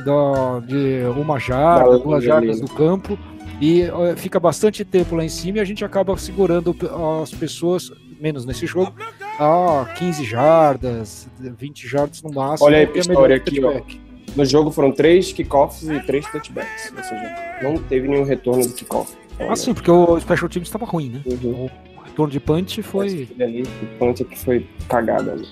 da 0.03 0.59
de 0.65 1.03
uma 1.17 1.39
jarda, 1.39 1.91
Da 1.91 1.97
duas 1.97 2.23
jardas 2.23 2.57
ali. 2.57 2.61
do 2.67 2.73
campo. 2.73 3.17
E 3.61 3.83
fica 4.17 4.37
bastante 4.37 4.83
tempo 4.83 5.15
lá 5.15 5.23
em 5.23 5.29
cima 5.29 5.59
e 5.59 5.61
a 5.61 5.63
gente 5.63 5.85
acaba 5.85 6.17
segurando 6.17 6.75
as 7.23 7.31
pessoas, 7.31 7.89
menos 8.19 8.45
nesse 8.45 8.65
jogo, 8.65 8.93
a 9.39 9.85
15 9.97 10.23
jardas, 10.23 11.27
20 11.39 11.87
jardas 11.87 12.21
no 12.21 12.31
máximo. 12.31 12.67
Olha 12.67 12.79
aí, 12.79 12.87
que 12.87 12.99
é 12.99 13.03
melhor 13.07 13.31
aqui, 13.31 13.59
touchback. 13.61 14.01
No 14.35 14.45
jogo 14.45 14.71
foram 14.71 14.91
três 14.91 15.31
kickoffs 15.31 15.87
e 15.89 15.99
três 16.01 16.25
touchbacks. 16.31 16.91
Ou 16.95 17.03
seja, 17.03 17.35
não 17.61 17.75
teve 17.77 18.07
nenhum 18.07 18.23
retorno 18.25 18.61
de 18.67 18.73
kickoff. 18.73 19.13
Então, 19.35 19.51
Ah, 19.51 19.55
sim, 19.55 19.73
porque 19.73 19.89
o 19.91 20.19
Special 20.19 20.49
Teams 20.49 20.67
estava 20.67 20.85
ruim, 20.85 21.09
né? 21.09 21.21
Uhum. 21.25 21.69
O 21.97 22.01
retorno 22.01 22.31
de 22.31 22.39
punch 22.39 22.81
foi. 22.81 23.27
Ali, 23.39 23.63
o 23.63 23.97
ponto 23.97 24.23
que 24.25 24.37
foi 24.37 24.67
cagada. 24.89 25.35
né? 25.35 25.43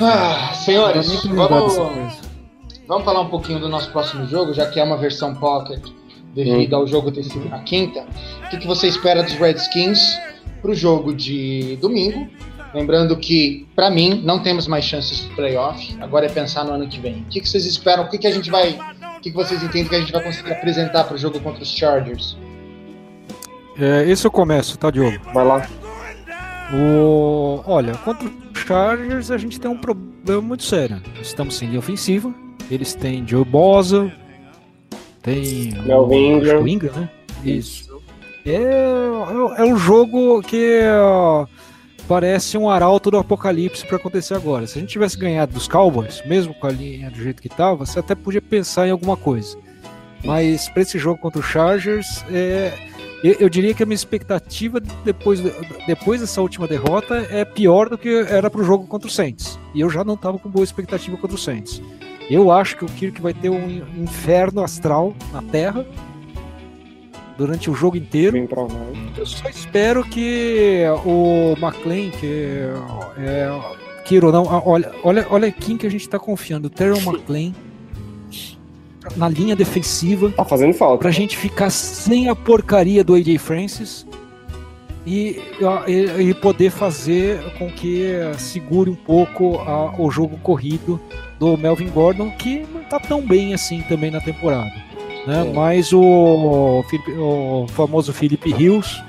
Ah, 0.00 0.52
senhores, 0.54 1.22
vamos, 1.24 1.76
vamos 2.88 3.04
falar 3.04 3.20
um 3.20 3.28
pouquinho 3.28 3.60
do 3.60 3.68
nosso 3.68 3.90
próximo 3.92 4.26
jogo, 4.26 4.52
já 4.52 4.66
que 4.70 4.80
é 4.80 4.84
uma 4.84 4.96
versão 4.96 5.34
pocket 5.34 5.82
devido 6.34 6.74
ao 6.74 6.86
jogo 6.86 7.10
ter 7.12 7.22
sido 7.22 7.48
na 7.48 7.60
quinta. 7.60 8.04
O 8.44 8.50
que, 8.50 8.58
que 8.58 8.66
você 8.66 8.88
espera 8.88 9.22
dos 9.22 9.32
Redskins 9.34 10.18
para 10.60 10.70
o 10.70 10.74
jogo 10.74 11.14
de 11.14 11.76
domingo? 11.80 12.28
Lembrando 12.76 13.16
que, 13.16 13.66
para 13.74 13.90
mim, 13.90 14.20
não 14.22 14.42
temos 14.42 14.66
mais 14.66 14.84
chances 14.84 15.26
de 15.26 15.34
playoff. 15.34 15.96
Agora 15.98 16.26
é 16.26 16.28
pensar 16.28 16.62
no 16.62 16.72
ano 16.72 16.86
que 16.86 17.00
vem. 17.00 17.22
O 17.22 17.24
que, 17.30 17.40
que 17.40 17.48
vocês 17.48 17.64
esperam? 17.64 18.04
O 18.04 18.10
que, 18.10 18.18
que 18.18 18.26
a 18.26 18.30
gente 18.30 18.50
vai. 18.50 18.78
O 19.16 19.20
que, 19.22 19.30
que 19.30 19.36
vocês 19.36 19.62
entendem 19.62 19.88
que 19.88 19.94
a 19.94 20.00
gente 20.00 20.12
vai 20.12 20.22
conseguir 20.22 20.52
apresentar 20.52 21.04
para 21.04 21.14
o 21.14 21.18
jogo 21.18 21.40
contra 21.40 21.62
os 21.62 21.70
Chargers? 21.70 22.36
É, 23.80 24.04
esse 24.10 24.26
eu 24.26 24.30
começo, 24.30 24.76
tá, 24.76 24.90
Diogo? 24.90 25.18
Vai 25.32 25.46
lá. 25.46 25.66
O... 26.74 27.62
Olha, 27.64 27.94
contra 27.94 28.28
os 28.28 28.60
Chargers 28.60 29.30
a 29.30 29.38
gente 29.38 29.58
tem 29.58 29.70
um 29.70 29.78
problema 29.78 30.42
muito 30.42 30.62
sério. 30.62 31.00
Estamos 31.22 31.56
sem 31.56 31.68
linha 31.68 31.78
ofensiva. 31.78 32.30
Eles 32.70 32.92
têm 32.92 33.26
Joe 33.26 33.44
Bosa, 33.44 34.12
tem 35.22 35.72
Melvin 35.82 36.34
Ingram. 36.34 36.68
Ingram, 36.68 36.92
né? 36.94 37.10
Isso. 37.42 38.02
É, 38.44 39.62
é 39.62 39.64
um 39.64 39.78
jogo 39.78 40.42
que 40.42 40.82
ó, 40.90 41.46
parece 42.08 42.56
um 42.56 42.68
arauto 42.70 43.10
do 43.10 43.18
apocalipse 43.18 43.86
para 43.86 43.96
acontecer 43.96 44.34
agora. 44.34 44.66
Se 44.66 44.78
a 44.78 44.80
gente 44.80 44.90
tivesse 44.90 45.18
ganhado 45.18 45.52
dos 45.52 45.68
Cowboys, 45.68 46.22
mesmo 46.26 46.54
com 46.54 46.66
a 46.66 46.70
linha 46.70 47.10
do 47.10 47.16
jeito 47.16 47.42
que 47.42 47.48
estava, 47.48 47.84
você 47.84 47.98
até 47.98 48.14
podia 48.14 48.42
pensar 48.42 48.86
em 48.86 48.90
alguma 48.90 49.16
coisa. 49.16 49.56
Mas 50.24 50.68
para 50.68 50.82
esse 50.82 50.98
jogo 50.98 51.20
contra 51.20 51.40
os 51.40 51.46
Chargers, 51.46 52.24
é, 52.30 52.72
eu, 53.22 53.34
eu 53.40 53.48
diria 53.48 53.74
que 53.74 53.82
a 53.82 53.86
minha 53.86 53.94
expectativa 53.94 54.80
depois, 55.04 55.40
depois 55.86 56.20
dessa 56.20 56.40
última 56.40 56.66
derrota 56.66 57.26
é 57.30 57.44
pior 57.44 57.88
do 57.88 57.98
que 57.98 58.08
era 58.08 58.50
para 58.50 58.60
o 58.60 58.64
jogo 58.64 58.86
contra 58.86 59.08
o 59.08 59.10
Saints. 59.10 59.58
E 59.74 59.80
eu 59.80 59.90
já 59.90 60.04
não 60.04 60.14
estava 60.14 60.38
com 60.38 60.48
boa 60.48 60.64
expectativa 60.64 61.16
contra 61.16 61.36
o 61.36 61.38
Saints. 61.38 61.82
Eu 62.28 62.50
acho 62.50 62.76
que 62.76 62.84
o 62.84 62.88
Kirk 62.88 63.20
vai 63.20 63.32
ter 63.32 63.50
um 63.50 63.68
inferno 64.02 64.62
astral 64.62 65.14
na 65.32 65.42
Terra 65.42 65.86
durante 67.36 67.70
o 67.70 67.74
jogo 67.74 67.96
inteiro. 67.96 68.36
Eu 69.16 69.26
só 69.26 69.48
espero 69.48 70.04
que 70.04 70.82
o 71.04 71.54
McLean, 71.58 72.10
que 72.10 72.60
é. 73.18 73.76
Queira 74.04 74.26
ou 74.26 74.32
não, 74.32 74.44
olha, 74.64 74.92
olha, 75.02 75.26
olha 75.30 75.50
quem 75.50 75.76
que 75.76 75.84
a 75.86 75.90
gente 75.90 76.08
tá 76.08 76.16
confiando. 76.18 76.68
O 76.68 76.70
Terrell 76.70 76.98
McLean 77.02 77.52
na 79.16 79.28
linha 79.28 79.54
defensiva 79.56 80.30
Tá 80.30 80.44
fazendo 80.44 80.74
falta. 80.74 80.98
pra 80.98 81.10
gente 81.10 81.36
ficar 81.36 81.70
sem 81.70 82.28
a 82.28 82.34
porcaria 82.34 83.02
do 83.04 83.14
AJ 83.14 83.38
Francis 83.38 84.06
e, 85.06 85.40
e, 85.88 86.22
e 86.30 86.34
poder 86.34 86.70
fazer 86.70 87.40
com 87.58 87.68
que 87.70 88.10
segure 88.38 88.90
um 88.90 88.94
pouco 88.96 89.58
a- 89.60 89.94
o 90.00 90.10
jogo 90.10 90.36
corrido 90.38 91.00
do 91.38 91.56
Melvin 91.56 91.88
Gordon, 91.88 92.30
que 92.30 92.66
não 92.72 92.82
tá 92.84 92.98
tão 92.98 93.20
bem 93.20 93.54
assim 93.54 93.82
também 93.88 94.10
na 94.10 94.20
temporada. 94.20 94.72
Né? 95.26 95.46
É. 95.46 95.52
Mas 95.52 95.92
o, 95.92 96.84
o 97.18 97.66
famoso 97.68 98.12
Felipe 98.12 98.52
Rios 98.52 99.02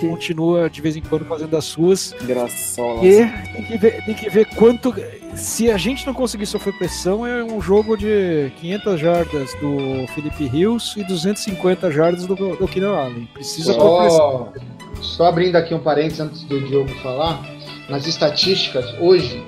continua 0.00 0.70
de 0.70 0.80
vez 0.80 0.96
em 0.96 1.00
quando 1.00 1.24
fazendo 1.24 1.56
as 1.56 1.64
suas. 1.64 2.14
Graçola. 2.22 3.04
E 3.04 3.26
tem 3.52 3.64
que, 3.64 3.78
ver, 3.78 4.04
tem 4.04 4.14
que 4.14 4.30
ver 4.30 4.46
quanto. 4.54 4.94
Se 5.34 5.70
a 5.70 5.76
gente 5.76 6.06
não 6.06 6.14
conseguir 6.14 6.46
sofrer 6.46 6.76
pressão, 6.76 7.26
é 7.26 7.42
um 7.42 7.60
jogo 7.60 7.96
de 7.96 8.52
500 8.60 9.00
jardas 9.00 9.54
do 9.54 10.06
Felipe 10.14 10.46
Rios 10.46 10.94
e 10.96 11.04
250 11.04 11.90
jardas 11.90 12.26
do, 12.26 12.34
do 12.34 12.68
Keenan 12.68 12.96
Allen. 12.96 13.28
Precisa 13.32 13.72
pressão. 13.72 14.10
Só, 14.10 14.52
só 15.00 15.26
abrindo 15.26 15.56
aqui 15.56 15.74
um 15.74 15.80
parênteses 15.80 16.20
antes 16.20 16.42
do 16.44 16.60
Diogo 16.60 16.90
falar, 17.02 17.42
nas 17.88 18.06
estatísticas, 18.06 18.84
hoje, 19.00 19.42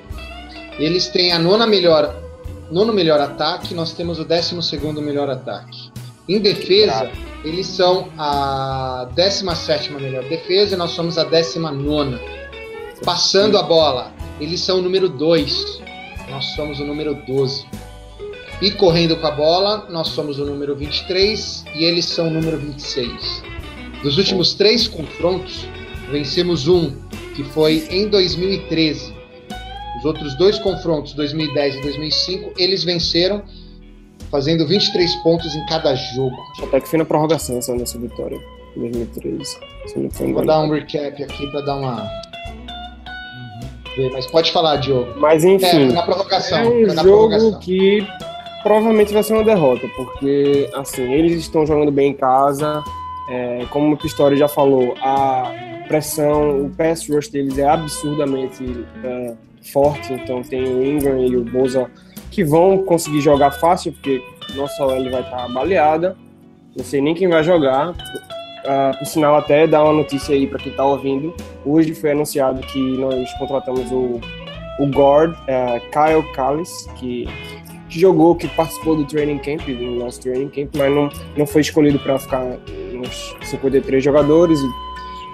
eles 0.78 1.08
têm 1.08 1.32
a 1.32 1.38
nona 1.38 1.66
melhor, 1.66 2.23
nono 2.70 2.92
melhor 2.92 3.20
ataque, 3.20 3.74
nós 3.74 3.92
temos 3.92 4.18
o 4.18 4.24
décimo 4.24 4.62
segundo 4.62 5.00
melhor 5.00 5.28
ataque. 5.28 5.90
Em 6.28 6.40
defesa, 6.40 7.10
eles 7.44 7.66
são 7.66 8.08
a 8.16 9.08
17 9.14 9.92
melhor 9.92 10.24
defesa 10.24 10.74
e 10.74 10.78
nós 10.78 10.92
somos 10.92 11.18
a 11.18 11.24
19. 11.24 12.18
Passando 13.04 13.58
a 13.58 13.62
bola, 13.62 14.12
eles 14.40 14.60
são 14.60 14.78
o 14.78 14.82
número 14.82 15.08
2, 15.08 15.82
nós 16.30 16.46
somos 16.56 16.80
o 16.80 16.84
número 16.84 17.14
12. 17.26 17.66
E 18.62 18.70
correndo 18.70 19.16
com 19.16 19.26
a 19.26 19.30
bola, 19.30 19.86
nós 19.90 20.08
somos 20.08 20.38
o 20.38 20.44
número 20.46 20.74
23 20.74 21.64
e 21.74 21.84
eles 21.84 22.06
são 22.06 22.28
o 22.28 22.30
número 22.30 22.56
26. 22.56 23.42
Dos 24.02 24.16
últimos 24.16 24.54
três 24.54 24.88
confrontos, 24.88 25.66
vencemos 26.10 26.66
um, 26.68 26.96
que 27.34 27.44
foi 27.44 27.86
em 27.90 28.08
2013. 28.08 29.13
Os 30.04 30.08
outros 30.08 30.34
dois 30.36 30.58
confrontos, 30.58 31.14
2010 31.14 31.76
e 31.76 31.80
2005, 31.80 32.52
eles 32.58 32.84
venceram, 32.84 33.42
fazendo 34.30 34.66
23 34.66 35.14
pontos 35.22 35.54
em 35.56 35.64
cada 35.64 35.94
jogo. 35.94 36.36
Até 36.62 36.78
que 36.78 36.88
foi 36.88 36.98
na 36.98 37.06
prorrogação 37.06 37.56
essa 37.56 37.74
nossa 37.74 37.98
vitória. 37.98 38.38
em 38.76 38.80
2013. 38.80 39.56
Se 39.86 39.98
não 39.98 40.10
foi 40.10 40.30
Vou 40.30 40.44
dar 40.44 40.60
um 40.60 40.68
recap 40.68 41.22
aqui 41.22 41.46
para 41.50 41.62
dar 41.62 41.76
uma. 41.76 42.06
ver, 43.96 44.10
Mas 44.12 44.26
pode 44.26 44.52
falar, 44.52 44.76
Diogo. 44.76 45.18
Mas 45.18 45.42
É, 45.42 45.48
enfim. 45.48 45.92
na 45.94 46.02
prorrogação. 46.02 46.58
É 46.58 46.68
um 46.68 46.90
jogo 46.90 47.02
prorrogação. 47.02 47.60
que 47.60 48.06
provavelmente 48.62 49.10
vai 49.14 49.22
ser 49.22 49.32
uma 49.32 49.44
derrota, 49.44 49.88
porque 49.96 50.68
assim, 50.74 51.10
eles 51.14 51.32
estão 51.40 51.64
jogando 51.64 51.90
bem 51.90 52.10
em 52.10 52.14
casa. 52.14 52.84
É, 53.30 53.64
como 53.70 53.94
o 53.94 53.96
Pistori 53.96 54.36
já 54.36 54.48
falou, 54.48 54.94
a 55.00 55.50
pressão, 55.88 56.66
o 56.66 56.70
pass 56.70 57.08
rush 57.08 57.28
deles 57.28 57.58
é 57.58 57.66
absurdamente 57.66 58.64
é, 59.02 59.34
forte, 59.72 60.12
então 60.12 60.42
tem 60.42 60.64
o 60.64 60.84
Ingram 60.84 61.24
e 61.24 61.36
o 61.36 61.44
Boza 61.44 61.90
que 62.30 62.42
vão 62.42 62.78
conseguir 62.84 63.20
jogar 63.20 63.52
fácil, 63.52 63.92
porque 63.92 64.22
nossa 64.56 64.84
OL 64.84 65.10
vai 65.10 65.20
estar 65.20 65.48
baleada. 65.52 66.16
Não 66.76 66.84
sei 66.84 67.00
nem 67.00 67.14
quem 67.14 67.28
vai 67.28 67.44
jogar. 67.44 67.90
Uh, 67.90 68.98
por 68.98 69.06
sinal, 69.06 69.36
até 69.36 69.66
dar 69.66 69.84
uma 69.84 69.92
notícia 69.92 70.34
aí 70.34 70.46
para 70.46 70.58
quem 70.58 70.72
está 70.72 70.84
ouvindo. 70.84 71.32
Hoje 71.64 71.94
foi 71.94 72.10
anunciado 72.12 72.60
que 72.66 72.96
nós 72.98 73.32
contratamos 73.34 73.90
o, 73.92 74.20
o 74.80 74.86
guard, 74.86 75.32
uh, 75.32 75.80
Kyle 75.92 76.32
Callis, 76.34 76.88
que, 76.96 77.28
jogou, 77.88 78.34
que 78.34 78.48
participou 78.48 78.96
do 78.96 79.04
training 79.04 79.38
camp, 79.38 79.60
do 79.60 79.90
nosso 79.92 80.20
training 80.20 80.48
camp, 80.48 80.74
mas 80.76 80.92
não, 80.92 81.08
não 81.36 81.46
foi 81.46 81.60
escolhido 81.60 81.98
para 82.00 82.18
ficar 82.18 82.44
nos 82.92 83.36
53 83.42 84.02
jogadores. 84.02 84.58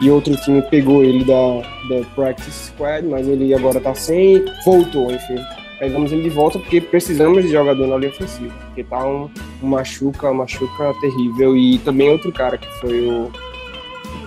E, 0.00 0.10
outro 0.10 0.34
time 0.36 0.62
pegou 0.62 1.04
ele 1.04 1.24
da, 1.24 1.60
da 1.88 2.04
practice 2.14 2.68
squad, 2.68 3.06
mas 3.06 3.28
ele 3.28 3.52
agora 3.54 3.78
está 3.78 3.94
sem, 3.94 4.44
voltou, 4.64 5.10
enfim 5.12 5.36
pegamos 5.80 6.12
ele 6.12 6.22
de 6.22 6.28
volta 6.28 6.58
porque 6.58 6.80
precisamos 6.80 7.42
de 7.42 7.50
jogador 7.50 7.86
na 7.88 7.96
linha 7.96 8.10
ofensiva. 8.10 8.54
Porque 8.66 8.84
tá 8.84 9.04
um, 9.04 9.28
um 9.62 9.66
machuca, 9.66 10.32
machuca 10.32 10.94
terrível. 11.00 11.56
E 11.56 11.78
também 11.78 12.10
outro 12.10 12.30
cara 12.30 12.58
que 12.58 12.68
foi 12.80 13.08
o 13.08 13.32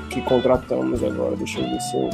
que 0.10 0.20
contratamos 0.22 1.02
agora. 1.04 1.36
Deixa 1.38 1.60
eu 1.60 1.70
ver 1.70 1.80
se 1.80 1.96
eu. 1.96 2.10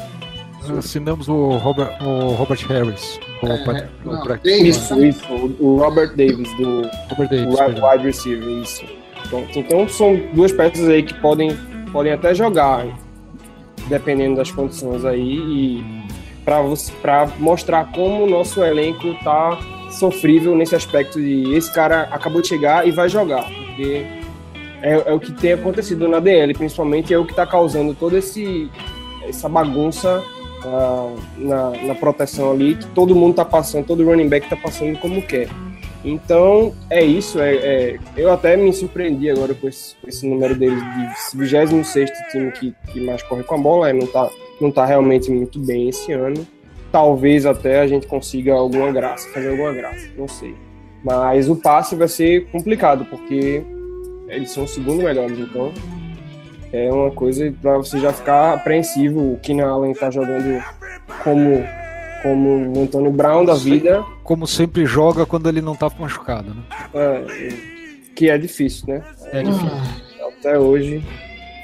Assinamos 0.77 1.29
o 1.29 1.51
Robert, 1.51 1.97
o 2.03 2.33
Robert 2.33 2.67
Harris. 2.67 3.17
O, 3.41 3.47
é, 3.47 3.89
o, 4.05 4.47
isso, 4.67 5.03
isso, 5.03 5.25
o 5.57 5.77
Robert 5.77 6.13
Davis, 6.17 6.53
do 6.57 6.81
Robert 7.09 7.29
Davis, 7.29 7.57
wide, 7.57 7.81
wide 7.81 8.03
receiver, 8.03 8.49
isso. 8.61 8.83
Então, 9.25 9.47
então 9.55 9.87
são 9.87 10.19
duas 10.33 10.51
peças 10.51 10.89
aí 10.89 11.01
que 11.01 11.13
podem, 11.21 11.57
podem 11.93 12.11
até 12.11 12.35
jogar, 12.35 12.85
dependendo 13.89 14.37
das 14.37 14.51
condições 14.51 15.03
aí. 15.03 15.37
E 15.37 15.83
para 16.45 17.27
mostrar 17.37 17.91
como 17.91 18.23
o 18.23 18.29
nosso 18.29 18.63
elenco 18.63 19.13
tá 19.23 19.59
sofrível 19.91 20.55
nesse 20.55 20.75
aspecto 20.75 21.19
de 21.19 21.53
esse 21.55 21.71
cara 21.73 22.03
acabou 22.11 22.41
de 22.41 22.47
chegar 22.47 22.87
e 22.87 22.91
vai 22.91 23.09
jogar, 23.09 23.43
porque 23.43 24.05
é, 24.81 25.03
é 25.05 25.13
o 25.13 25.19
que 25.19 25.31
tem 25.33 25.53
acontecido 25.53 26.07
na 26.07 26.19
DL, 26.19 26.53
principalmente 26.53 27.13
é 27.13 27.17
o 27.17 27.25
que 27.25 27.31
está 27.31 27.45
causando 27.45 27.93
toda 27.93 28.17
esse, 28.17 28.69
essa 29.27 29.49
bagunça 29.49 30.23
uh, 30.63 31.15
na, 31.37 31.71
na, 31.87 31.95
proteção 31.95 32.51
ali, 32.51 32.75
que 32.75 32.85
todo 32.87 33.15
mundo 33.15 33.31
está 33.31 33.45
passando, 33.45 33.85
todo 33.85 34.05
running 34.05 34.29
back 34.29 34.45
está 34.45 34.55
passando 34.55 34.97
como 34.99 35.21
quer. 35.21 35.49
Então, 36.03 36.73
é 36.89 37.03
isso. 37.03 37.39
É, 37.39 37.55
é, 37.55 37.99
eu 38.15 38.31
até 38.31 38.55
me 38.55 38.71
surpreendi 38.71 39.29
agora 39.29 39.53
com 39.53 39.67
esse, 39.67 39.95
esse 40.07 40.27
número 40.27 40.55
deles 40.55 40.81
de 41.33 41.45
26 41.45 42.09
time 42.31 42.51
que, 42.51 42.73
que 42.91 43.01
mais 43.01 43.21
corre 43.23 43.43
com 43.43 43.55
a 43.55 43.57
bola. 43.57 43.89
É, 43.89 43.93
não 43.93 44.05
está 44.05 44.29
não 44.59 44.69
está 44.69 44.85
realmente 44.85 45.31
muito 45.31 45.59
bem 45.59 45.89
esse 45.89 46.11
ano. 46.11 46.45
Talvez 46.91 47.45
até 47.45 47.79
a 47.79 47.87
gente 47.87 48.07
consiga 48.07 48.53
alguma 48.53 48.91
graça, 48.91 49.29
fazer 49.29 49.49
alguma 49.49 49.71
graça, 49.71 50.07
não 50.17 50.27
sei. 50.27 50.55
Mas 51.03 51.47
o 51.49 51.55
passe 51.55 51.95
vai 51.95 52.07
ser 52.07 52.47
complicado, 52.47 53.05
porque 53.05 53.63
eles 54.27 54.51
são 54.51 54.63
os 54.63 54.71
segundo 54.71 55.03
melhores, 55.03 55.37
então 55.37 55.71
é 56.73 56.91
uma 56.91 57.11
coisa 57.11 57.53
para 57.61 57.77
você 57.77 57.99
já 57.99 58.11
ficar 58.11 58.53
apreensivo. 58.53 59.33
O 59.33 59.39
Keenan 59.39 59.69
Allen 59.69 59.91
está 59.91 60.09
jogando 60.09 60.63
como 61.23 61.63
como 62.21 62.77
o 62.77 62.83
Antônio 62.83 63.11
Brown 63.11 63.45
da 63.45 63.53
vida. 63.53 64.03
Como 64.23 64.47
sempre 64.47 64.85
joga 64.85 65.25
quando 65.25 65.49
ele 65.49 65.61
não 65.61 65.73
está 65.73 65.89
machucado, 65.99 66.53
né? 66.53 66.63
É, 66.93 67.53
que 68.15 68.29
é 68.29 68.37
difícil, 68.37 68.85
né? 68.87 69.03
É 69.31 69.43
difícil. 69.43 69.69
Até 70.39 70.57
hoje 70.57 71.03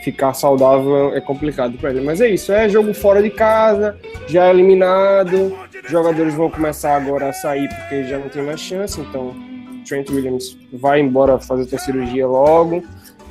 ficar 0.05 0.33
saudável 0.35 1.15
é 1.15 1.19
complicado 1.19 1.77
para 1.79 1.89
ele. 1.89 2.01
Mas 2.01 2.21
é 2.21 2.29
isso, 2.29 2.51
é 2.51 2.69
jogo 2.69 2.93
fora 2.93 3.23
de 3.23 3.31
casa, 3.31 3.97
já 4.27 4.45
é 4.45 4.51
eliminado, 4.51 5.57
os 5.83 5.89
jogadores 5.89 6.35
vão 6.35 6.49
começar 6.49 6.95
agora 6.95 7.29
a 7.29 7.33
sair 7.33 7.67
porque 7.69 8.03
já 8.03 8.19
não 8.19 8.29
tem 8.29 8.43
mais 8.43 8.59
chance, 8.59 9.01
então 9.01 9.35
Trent 9.83 10.09
Williams 10.11 10.55
vai 10.71 10.99
embora 10.99 11.39
fazer 11.39 11.65
sua 11.65 11.79
cirurgia 11.79 12.27
logo 12.27 12.83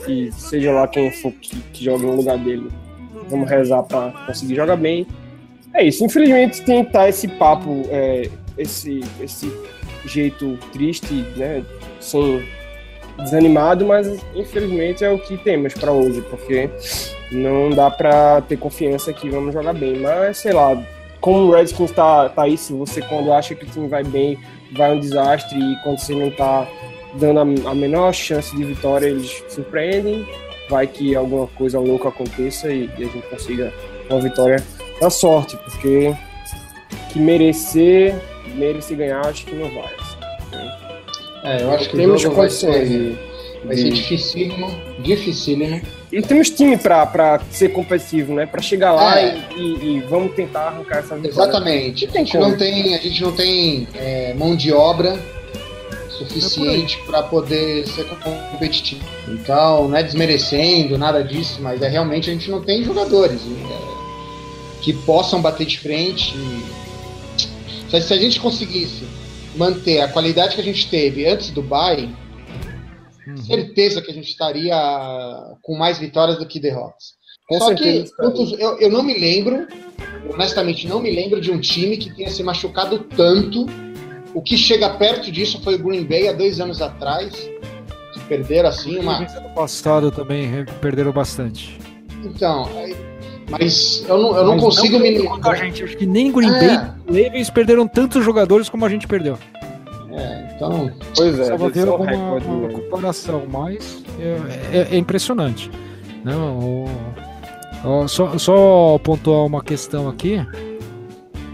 e 0.08 0.32
seja 0.32 0.72
lá 0.72 0.88
quem 0.88 1.12
for 1.12 1.32
que, 1.32 1.56
que 1.72 1.84
jogue 1.84 2.04
no 2.04 2.16
lugar 2.16 2.38
dele, 2.38 2.68
vamos 3.28 3.48
rezar 3.48 3.84
para 3.84 4.10
conseguir 4.26 4.56
jogar 4.56 4.76
bem. 4.76 5.06
É 5.74 5.82
isso, 5.82 6.04
infelizmente 6.04 6.62
tem 6.62 6.84
tá 6.84 7.08
esse 7.08 7.26
papo, 7.26 7.82
é, 7.90 8.30
esse, 8.56 9.00
esse 9.20 9.52
jeito 10.06 10.56
triste, 10.72 11.14
né, 11.36 11.64
sem 12.00 12.46
desanimado, 13.18 13.84
mas 13.84 14.06
infelizmente 14.34 15.04
é 15.04 15.10
o 15.10 15.18
que 15.18 15.36
temos 15.36 15.74
para 15.74 15.92
hoje, 15.92 16.20
porque 16.22 16.70
não 17.32 17.70
dá 17.70 17.90
para 17.90 18.40
ter 18.42 18.56
confiança 18.56 19.12
que 19.12 19.28
vamos 19.28 19.52
jogar 19.52 19.72
bem. 19.72 19.98
Mas 19.98 20.38
sei 20.38 20.52
lá, 20.52 20.80
como 21.20 21.38
o 21.38 21.50
Redskins 21.52 21.90
tá, 21.90 22.28
tá 22.28 22.44
se 22.56 22.72
você 22.72 23.00
quando 23.02 23.32
acha 23.32 23.54
que 23.54 23.64
o 23.64 23.68
time 23.68 23.88
vai 23.88 24.04
bem, 24.04 24.38
vai 24.72 24.92
um 24.92 25.00
desastre 25.00 25.58
e 25.58 25.76
quando 25.82 25.98
você 25.98 26.14
não 26.14 26.30
tá 26.30 26.68
dando 27.14 27.40
a, 27.40 27.70
a 27.70 27.74
menor 27.74 28.12
chance 28.12 28.54
de 28.56 28.64
vitória, 28.64 29.06
eles 29.06 29.42
surpreendem. 29.48 30.26
Vai 30.68 30.86
que 30.86 31.14
alguma 31.14 31.46
coisa 31.48 31.78
louca 31.78 32.08
aconteça 32.08 32.72
e, 32.72 32.88
e 32.98 33.04
a 33.04 33.06
gente 33.06 33.26
consiga 33.28 33.72
uma 34.08 34.20
vitória 34.20 34.56
da 35.00 35.10
sorte, 35.10 35.56
porque 35.56 36.14
que 37.12 37.18
merecer, 37.18 38.14
merecer 38.54 38.96
ganhar, 38.96 39.26
acho 39.26 39.44
que 39.46 39.54
não 39.54 39.68
vai. 39.72 39.92
É, 41.44 41.62
eu 41.62 41.70
acho 41.72 41.90
que 41.90 41.96
temos 41.96 42.20
o 42.20 42.22
jogo 42.22 42.36
condições. 42.36 42.74
Vai 42.74 42.86
ser, 42.86 43.18
vai 43.64 43.76
ser 43.76 43.90
dificílimo, 43.90 44.70
dificílimo. 45.00 45.82
E 46.10 46.22
temos 46.22 46.50
time 46.50 46.76
para 46.76 47.40
ser 47.50 47.70
competitivo, 47.70 48.34
né? 48.34 48.46
Para 48.46 48.62
chegar 48.62 48.92
lá 48.92 49.20
é. 49.20 49.46
e, 49.56 49.60
e, 49.60 49.96
e, 49.96 50.00
vamos 50.00 50.34
tentar 50.34 50.68
arrancar 50.68 50.98
essa 50.98 51.16
vitória. 51.16 51.50
Exatamente. 51.50 52.06
A 52.06 52.18
gente, 52.18 52.38
não 52.38 52.56
tem, 52.56 52.94
a 52.94 52.98
gente 52.98 53.22
não 53.22 53.32
tem 53.32 53.88
é, 53.94 54.32
mão 54.34 54.56
de 54.56 54.72
obra 54.72 55.18
suficiente 56.08 56.98
é 57.02 57.06
para 57.06 57.22
poder 57.24 57.86
ser 57.88 58.04
competitivo. 58.50 59.04
Então, 59.28 59.88
não 59.88 59.96
é 59.96 60.02
desmerecendo 60.02 60.96
nada 60.96 61.22
disso, 61.22 61.60
mas 61.60 61.82
é 61.82 61.88
realmente 61.88 62.30
a 62.30 62.32
gente 62.32 62.50
não 62.50 62.62
tem 62.62 62.84
jogadores 62.84 63.40
é, 63.42 63.93
que 64.84 64.92
possam 64.92 65.40
bater 65.40 65.66
de 65.66 65.78
frente. 65.78 66.34
Se 67.88 68.12
a 68.12 68.18
gente 68.18 68.38
conseguisse 68.38 69.04
manter 69.56 70.00
a 70.00 70.08
qualidade 70.08 70.54
que 70.54 70.60
a 70.60 70.64
gente 70.64 70.90
teve 70.90 71.26
antes 71.26 71.50
do 71.50 71.62
bye, 71.62 72.10
uhum. 73.26 73.36
certeza 73.38 74.02
que 74.02 74.10
a 74.10 74.14
gente 74.14 74.28
estaria 74.28 74.76
com 75.62 75.78
mais 75.78 75.98
vitórias 75.98 76.38
do 76.38 76.44
que 76.44 76.60
derrotas. 76.60 77.14
Com 77.48 77.58
Só 77.58 77.74
que 77.74 78.04
eu, 78.58 78.78
eu 78.78 78.90
não 78.90 79.02
me 79.02 79.18
lembro, 79.18 79.66
honestamente 80.30 80.86
não 80.86 81.00
me 81.00 81.10
lembro 81.10 81.40
de 81.40 81.50
um 81.50 81.58
time 81.58 81.96
que 81.96 82.14
tenha 82.14 82.30
se 82.30 82.42
machucado 82.42 82.98
tanto. 82.98 83.66
O 84.34 84.42
que 84.42 84.58
chega 84.58 84.90
perto 84.90 85.32
disso 85.32 85.62
foi 85.62 85.76
o 85.76 85.78
Green 85.78 86.04
Bay 86.04 86.28
há 86.28 86.32
dois 86.32 86.60
anos 86.60 86.82
atrás, 86.82 87.32
que 88.12 88.20
perderam 88.28 88.68
assim 88.68 88.98
uma. 88.98 89.18
Ano 89.18 89.54
passado 89.54 90.10
também 90.10 90.66
perderam 90.80 91.12
bastante. 91.12 91.78
Então, 92.24 92.68
mas 93.50 94.04
eu 94.08 94.18
não, 94.18 94.36
eu 94.36 94.44
não 94.46 94.58
consigo 94.58 94.98
não 94.98 95.00
me 95.00 95.18
lembrar. 95.18 95.56
Gente, 95.56 95.84
acho 95.84 95.96
que 95.96 96.06
nem 96.06 96.32
Green 96.32 96.48
é. 96.48 96.78
Bay 97.06 97.24
Ravens 97.24 97.50
perderam 97.50 97.86
tantos 97.86 98.24
jogadores 98.24 98.68
como 98.68 98.84
a 98.84 98.88
gente 98.88 99.06
perdeu. 99.06 99.38
É, 100.10 100.52
então. 100.54 100.90
Pois 101.16 101.38
é, 101.38 101.44
só 101.46 101.68
ver 101.68 101.88
alguma 101.88 102.34
uma, 102.36 102.68
comparação, 102.68 103.42
mas 103.50 104.02
é, 104.18 104.78
é, 104.78 104.88
é 104.92 104.96
impressionante. 104.96 105.70
Não, 106.24 106.86
o, 107.84 108.08
só, 108.08 108.38
só 108.38 108.98
pontuar 108.98 109.44
uma 109.44 109.62
questão 109.62 110.08
aqui. 110.08 110.44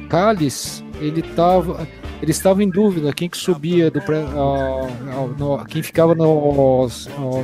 Calles, 0.09 0.85
ele 1.00 1.20
estava 1.20 1.87
ele 2.22 2.33
estava 2.33 2.62
em 2.62 2.68
dúvida 2.68 3.12
quem 3.14 3.29
que 3.29 3.37
subia 3.37 3.90
do 3.90 3.98
uh, 3.98 5.35
no, 5.38 5.64
quem 5.64 5.83
ficava 5.83 6.14
no, 6.14 6.87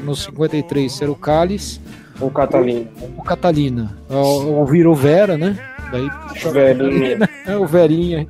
no 0.05 0.15
53 0.15 0.93
ser 0.93 1.09
o 1.09 1.15
Calles 1.15 1.81
o 2.21 2.31
Catalina. 2.31 2.87
O 3.17 3.23
Catalina. 3.23 3.97
O, 4.09 4.63
o 4.63 4.67
virou 4.67 4.95
Vera, 4.95 5.37
né? 5.37 5.57
Daí, 5.91 6.09
Verinha. 6.53 7.29
É, 7.47 7.57
o 7.57 7.67
Verinha. 7.67 8.27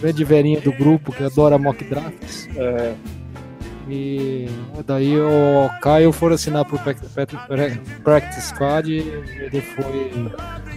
Grande 0.00 0.24
Verinha 0.24 0.60
do 0.60 0.72
grupo 0.72 1.12
que 1.12 1.22
adora 1.22 1.58
mock 1.58 1.82
drafts. 1.84 2.48
É. 2.56 2.94
E 3.88 4.48
daí 4.84 5.16
o 5.18 5.70
Caio 5.80 6.10
for 6.10 6.32
assinar 6.32 6.64
pro 6.64 6.78
Practice 8.02 8.40
Squad 8.48 8.90
e 8.90 8.98
ele 8.98 9.60
foi. 9.60 10.32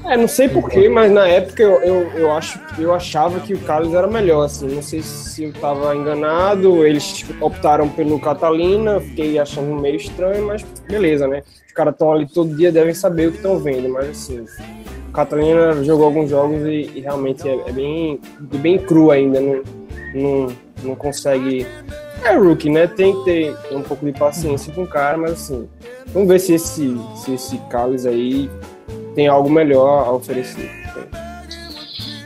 É, 0.06 0.15
não 0.15 0.28
sei 0.28 0.48
porquê, 0.48 0.88
mas 0.88 1.12
na 1.12 1.28
época 1.28 1.63
eu, 1.63 1.82
eu, 1.82 2.12
eu, 2.12 2.32
acho, 2.32 2.60
eu 2.78 2.93
achava 2.93 3.39
que 3.39 3.56
o 3.56 3.60
Carlos 3.60 3.93
era 3.95 4.08
melhor, 4.08 4.45
assim. 4.45 4.67
Não 4.67 4.82
sei 4.82 5.02
se 5.02 5.45
eu 5.45 5.54
tava 5.54 5.95
enganado, 5.95 6.86
eles 6.86 7.26
optaram 7.41 7.89
pelo 7.89 8.19
Catalina, 8.19 9.00
fiquei 9.00 9.39
achando 9.39 9.76
meio 9.82 9.95
estranho, 9.95 10.45
mas 10.45 10.63
beleza, 10.88 11.28
né? 11.28 11.41
Os 11.65 11.74
caras 11.74 11.93
estão 11.93 12.12
ali 12.12 12.28
todo 12.28 12.56
dia, 12.56 12.72
devem 12.72 12.93
saber 12.93 13.30
o 13.30 13.32
que 13.32 13.38
estão 13.38 13.58
vendo, 13.58 13.89
mas 13.89 14.10
assim. 14.10 14.45
O 15.08 15.12
Catalina 15.12 15.84
jogou 15.84 16.06
alguns 16.06 16.30
jogos 16.30 16.62
e, 16.62 16.91
e 16.93 17.00
realmente 17.00 17.48
é, 17.48 17.56
é, 17.67 17.72
bem, 17.72 18.19
bem 18.39 18.78
cru 18.78 19.10
ainda, 19.10 19.41
não, 19.41 19.63
não, 20.13 20.48
não 20.84 20.95
consegue 20.95 21.65
É 22.24 22.36
rookie, 22.36 22.70
né? 22.70 22.88
Tem 22.88 23.14
que 23.16 23.24
ter 23.24 23.76
um 23.76 23.82
pouco 23.82 24.06
de 24.06 24.12
paciência 24.12 24.74
com 24.74 24.84
o 24.84 24.88
cara, 24.88 25.18
mas 25.18 25.32
assim, 25.34 25.68
vamos 26.08 26.28
ver 26.28 26.40
se 26.40 26.54
esse, 26.54 26.98
se 27.16 27.34
esse 27.34 27.58
Carlos 27.70 28.06
aí 28.06 28.50
tem 29.16 29.28
algo 29.28 29.50
melhor 29.50 30.06
a 30.08 30.12
oferecer. 30.12 30.70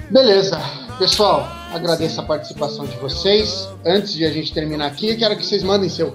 Beleza. 0.10 0.60
Pessoal, 1.00 1.48
agradeço 1.74 2.20
a 2.22 2.24
participação 2.24 2.86
de 2.86 2.96
vocês. 2.98 3.68
Antes 3.86 4.14
de 4.14 4.26
a 4.26 4.32
gente 4.32 4.54
terminar 4.54 4.88
aqui, 4.88 5.16
quero 5.16 5.36
que 5.36 5.46
vocês 5.46 5.64
mandem 5.64 5.90
seu 5.90 6.14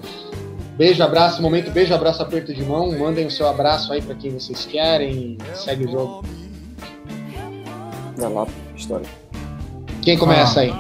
beijo, 0.77 1.03
abraço, 1.03 1.43
momento 1.43 1.71
beijo, 1.73 1.93
abraço, 1.95 2.23
aperto 2.23 2.55
de 2.55 2.63
mão. 2.63 2.97
Mandem 2.97 3.27
o 3.27 3.31
seu 3.31 3.49
abraço 3.49 3.93
aí 3.93 4.01
para 4.01 4.15
quem 4.15 4.31
vocês 4.31 4.65
querem. 4.67 5.37
Segue 5.55 5.87
o 5.87 5.91
jogo. 5.91 6.25
Vai 8.17 8.33
lá, 8.33 8.47
história. 8.77 9.07
Quem 10.03 10.17
começa 10.17 10.61
Ah. 10.61 10.63
aí? 10.63 10.75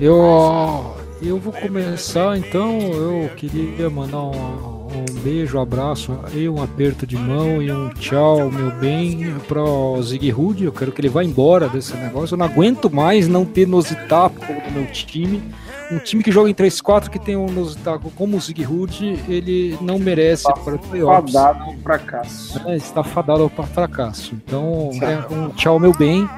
Eu, 0.00 0.95
eu 1.22 1.38
vou 1.38 1.52
começar 1.52 2.36
então. 2.36 2.78
Eu 2.80 3.30
queria 3.36 3.88
mandar 3.88 4.22
um, 4.22 4.86
um 4.86 5.20
beijo, 5.22 5.58
um 5.58 5.62
abraço 5.62 6.18
e 6.34 6.48
um 6.48 6.62
aperto 6.62 7.06
de 7.06 7.16
mão 7.16 7.62
e 7.62 7.70
um 7.70 7.88
tchau, 7.90 8.50
meu 8.50 8.70
bem, 8.72 9.34
para 9.48 9.62
o 9.62 10.02
Zig 10.02 10.30
Rude. 10.30 10.64
Eu 10.64 10.72
quero 10.72 10.92
que 10.92 11.00
ele 11.00 11.08
vá 11.08 11.24
embora 11.24 11.68
desse 11.68 11.96
negócio. 11.96 12.34
Eu 12.34 12.38
não 12.38 12.46
aguento 12.46 12.90
mais 12.90 13.26
não 13.26 13.44
ter 13.44 13.66
Nositaco 13.66 14.40
no 14.44 14.70
meu 14.72 14.86
time. 14.92 15.42
Um 15.90 15.98
time 15.98 16.22
que 16.22 16.32
joga 16.32 16.50
em 16.50 16.54
3-4 16.54 17.08
que 17.08 17.18
tem 17.18 17.36
um 17.36 17.46
Nositaco 17.46 18.10
como 18.10 18.36
o 18.36 18.40
Zig 18.40 18.62
Rude, 18.62 19.18
ele 19.28 19.78
não 19.80 19.98
merece 19.98 20.44
para 20.64 20.76
playoffs. 20.78 21.32
Fadado 21.32 21.64
ao 21.64 21.74
fracasso. 21.76 22.60
É, 22.68 22.76
está 22.76 23.04
fadado 23.04 23.42
ao 23.42 23.66
fracasso. 23.66 24.34
Então, 24.34 24.90
é 25.00 25.32
um 25.32 25.50
tchau, 25.50 25.78
meu 25.78 25.92
bem. 25.92 26.28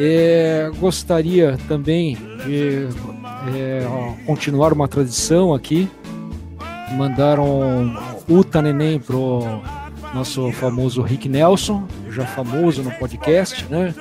É, 0.00 0.70
gostaria 0.78 1.58
também 1.68 2.16
de 2.44 2.88
é, 3.54 3.86
continuar 4.26 4.72
uma 4.72 4.88
tradição 4.88 5.52
aqui. 5.54 5.88
Mandaram 6.96 7.94
Uta 8.28 8.62
Neném 8.62 8.98
pro 8.98 9.42
nosso 10.14 10.50
famoso 10.52 11.02
Rick 11.02 11.28
Nelson, 11.28 11.84
já 12.10 12.24
famoso 12.24 12.82
no 12.82 12.90
podcast, 12.92 13.66
né? 13.70 13.94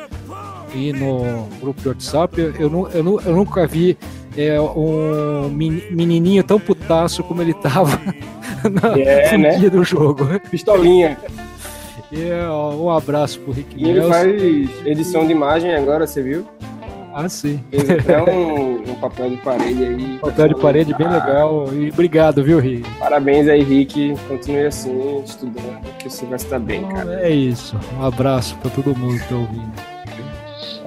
E 0.73 0.93
no 0.93 1.47
grupo 1.59 1.81
de 1.81 1.89
WhatsApp. 1.89 2.39
Eu, 2.39 2.53
eu, 2.59 2.89
eu 2.93 3.03
nu- 3.03 3.21
eu 3.21 3.35
nunca 3.35 3.67
vi 3.67 3.97
é, 4.37 4.59
um 4.61 5.49
meni- 5.49 5.83
menininho 5.91 6.43
tão 6.43 6.59
putaço 6.59 7.23
como 7.23 7.41
ele 7.41 7.53
tava 7.53 7.99
na- 8.71 8.97
É, 8.99 9.37
né? 9.37 9.57
do 9.69 9.83
jogo. 9.83 10.25
Pistolinha. 10.49 11.17
E, 12.11 12.31
ó, 12.49 12.73
um 12.73 12.89
abraço 12.89 13.37
pro 13.41 13.51
Rick 13.51 13.75
E 13.75 13.83
ele 13.83 13.99
Nelson. 13.99 14.09
faz 14.13 14.85
edição 14.85 15.25
de 15.25 15.33
imagem 15.33 15.75
agora, 15.75 16.07
você 16.07 16.21
viu? 16.23 16.45
Ah, 17.19 17.27
sim. 17.27 17.59
Fez 17.71 17.89
até 17.89 18.21
um, 18.31 18.91
um 18.91 18.95
papel 19.01 19.31
de 19.31 19.37
parede 19.37 19.83
aí. 19.83 20.17
Papel 20.21 20.49
de 20.49 20.55
parede 20.55 20.93
bem 20.93 21.09
legal. 21.09 21.73
E 21.73 21.89
obrigado, 21.89 22.43
viu, 22.43 22.59
Rick? 22.59 22.87
Parabéns 22.99 23.47
aí, 23.47 23.63
Rick. 23.63 24.15
Continue 24.27 24.67
assim, 24.67 25.23
estudando, 25.25 25.81
que 25.97 26.07
você 26.11 26.27
vai 26.27 26.35
estar 26.35 26.59
bem, 26.59 26.87
cara. 26.87 27.19
É 27.27 27.31
isso. 27.31 27.75
Um 27.97 28.05
abraço 28.05 28.55
pra 28.57 28.69
todo 28.69 28.95
mundo 28.95 29.19
que 29.19 29.29
tá 29.29 29.35
ouvindo. 29.35 29.71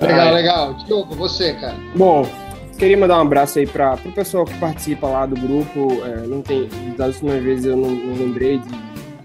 Legal, 0.01 0.21
Ai. 0.21 0.35
legal. 0.35 0.75
Diogo, 0.87 1.17
você, 1.17 1.53
cara. 1.55 1.75
Bom, 1.97 2.25
queria 2.79 2.97
mandar 2.97 3.19
um 3.19 3.23
abraço 3.23 3.59
aí 3.59 3.67
para 3.67 3.95
o 4.05 4.13
pessoal 4.13 4.45
que 4.45 4.57
participa 4.59 5.09
lá 5.09 5.27
do 5.27 5.35
grupo. 5.35 6.01
É, 6.05 6.29
não 6.29 6.43
tem, 6.43 6.69
das 6.97 7.17
últimas 7.17 7.43
vezes 7.43 7.65
eu 7.65 7.77
não, 7.77 7.91
não 7.91 8.15
lembrei 8.15 8.59
de 8.59 8.69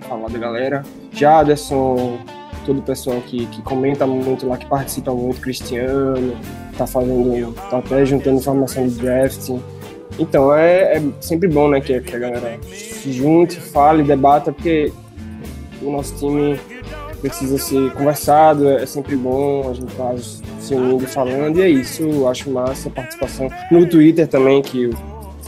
falar 0.07 0.27
da 0.27 0.39
galera. 0.39 0.81
Jaderson, 1.11 2.17
todo 2.65 2.79
o 2.79 2.81
pessoal 2.81 3.21
que, 3.21 3.45
que 3.45 3.61
comenta 3.61 4.07
muito 4.07 4.47
lá, 4.47 4.57
que 4.57 4.65
participa 4.65 5.13
muito, 5.13 5.39
Cristiano, 5.39 6.35
tá 6.77 6.87
fazendo, 6.87 7.53
tá 7.69 7.77
até 7.77 8.05
juntando 8.05 8.37
informação 8.37 8.87
de 8.87 8.95
draft. 8.95 9.49
Então 10.17 10.53
é, 10.53 10.97
é 10.97 11.03
sempre 11.19 11.47
bom, 11.47 11.67
né, 11.67 11.81
que, 11.81 11.99
que 11.99 12.15
a 12.15 12.19
galera 12.19 12.59
se 12.71 13.11
junte, 13.11 13.59
fale, 13.59 14.03
debata, 14.03 14.51
porque 14.51 14.91
o 15.81 15.91
nosso 15.91 16.15
time 16.15 16.59
precisa 17.21 17.57
ser 17.57 17.91
conversado, 17.93 18.69
é 18.69 18.85
sempre 18.85 19.15
bom, 19.15 19.69
a 19.69 19.73
gente 19.73 19.93
tá 19.95 20.13
se 20.59 20.73
unindo 20.73 21.05
falando, 21.07 21.57
e 21.57 21.61
é 21.61 21.69
isso, 21.69 22.03
eu 22.03 22.27
acho 22.27 22.49
massa 22.49 22.87
a 22.87 22.91
participação 22.91 23.49
no 23.71 23.87
Twitter 23.87 24.27
também, 24.27 24.61
que 24.61 24.89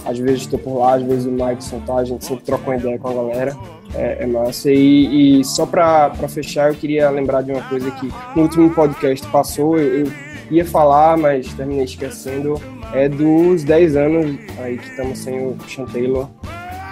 às 0.05 0.17
vezes 0.17 0.41
estou 0.41 0.59
por 0.59 0.79
lá, 0.79 0.95
às 0.95 1.03
vezes 1.03 1.25
o 1.25 1.31
Mike 1.31 1.63
tá, 1.85 1.95
a 1.95 2.03
gente 2.03 2.25
sempre 2.25 2.43
troca 2.43 2.69
uma 2.69 2.77
ideia 2.77 2.97
com 2.97 3.09
a 3.09 3.13
galera, 3.13 3.55
é, 3.93 4.23
é 4.23 4.27
massa. 4.27 4.71
E, 4.71 5.39
e 5.39 5.43
só 5.43 5.65
para 5.65 6.11
fechar, 6.27 6.69
eu 6.69 6.75
queria 6.75 7.09
lembrar 7.09 7.41
de 7.41 7.51
uma 7.51 7.61
coisa 7.63 7.89
que 7.91 8.11
no 8.35 8.43
último 8.43 8.69
podcast 8.69 9.25
passou, 9.27 9.77
eu, 9.77 10.05
eu 10.05 10.11
ia 10.51 10.65
falar, 10.65 11.17
mas 11.17 11.53
terminei 11.53 11.85
esquecendo, 11.85 12.61
é 12.93 13.09
dos 13.09 13.63
10 13.63 13.95
anos 13.95 14.37
aí 14.59 14.77
que 14.77 14.89
estamos 14.89 15.19
sem 15.19 15.45
o 15.45 15.57
Sean 15.67 15.85
Taylor, 15.85 16.29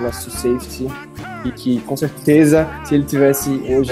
nosso 0.01 0.29
safety, 0.29 0.87
e 1.45 1.51
que 1.51 1.79
com 1.81 1.95
certeza, 1.95 2.67
se 2.83 2.95
ele 2.95 3.03
tivesse 3.05 3.49
hoje 3.49 3.91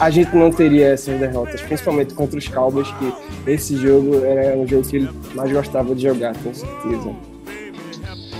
a 0.00 0.10
gente 0.10 0.34
não 0.34 0.50
teria 0.50 0.88
essas 0.88 1.18
derrotas, 1.18 1.60
principalmente 1.62 2.14
contra 2.14 2.38
os 2.38 2.48
Cowboys, 2.48 2.88
que 2.92 3.50
esse 3.50 3.76
jogo 3.76 4.24
era 4.24 4.56
um 4.56 4.66
jogo 4.66 4.86
que 4.86 4.96
ele 4.96 5.10
mais 5.34 5.52
gostava 5.52 5.94
de 5.94 6.02
jogar, 6.02 6.34
com 6.38 6.52
certeza. 6.52 7.14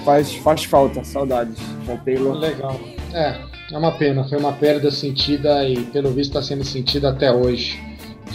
Faz, 0.05 0.35
faz 0.37 0.65
falta, 0.65 1.05
saudades. 1.05 1.59
John 1.85 1.99
Taylor. 1.99 2.35
Legal. 2.35 2.81
É, 3.13 3.39
é 3.73 3.79
uma 3.79 3.93
pena. 3.93 4.25
Foi 4.25 4.39
uma 4.39 4.53
perda 4.53 4.91
sentida 4.91 5.67
e, 5.69 5.77
pelo 5.87 6.11
visto, 6.11 6.31
está 6.31 6.43
sendo 6.43 6.65
sentida 6.65 7.11
até 7.11 7.33
hoje. 7.33 7.81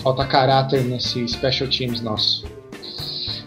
Falta 0.04 0.26
caráter 0.26 0.84
nesse 0.84 1.28
Special 1.28 1.70
Teams 1.70 2.02
nosso. 2.02 2.46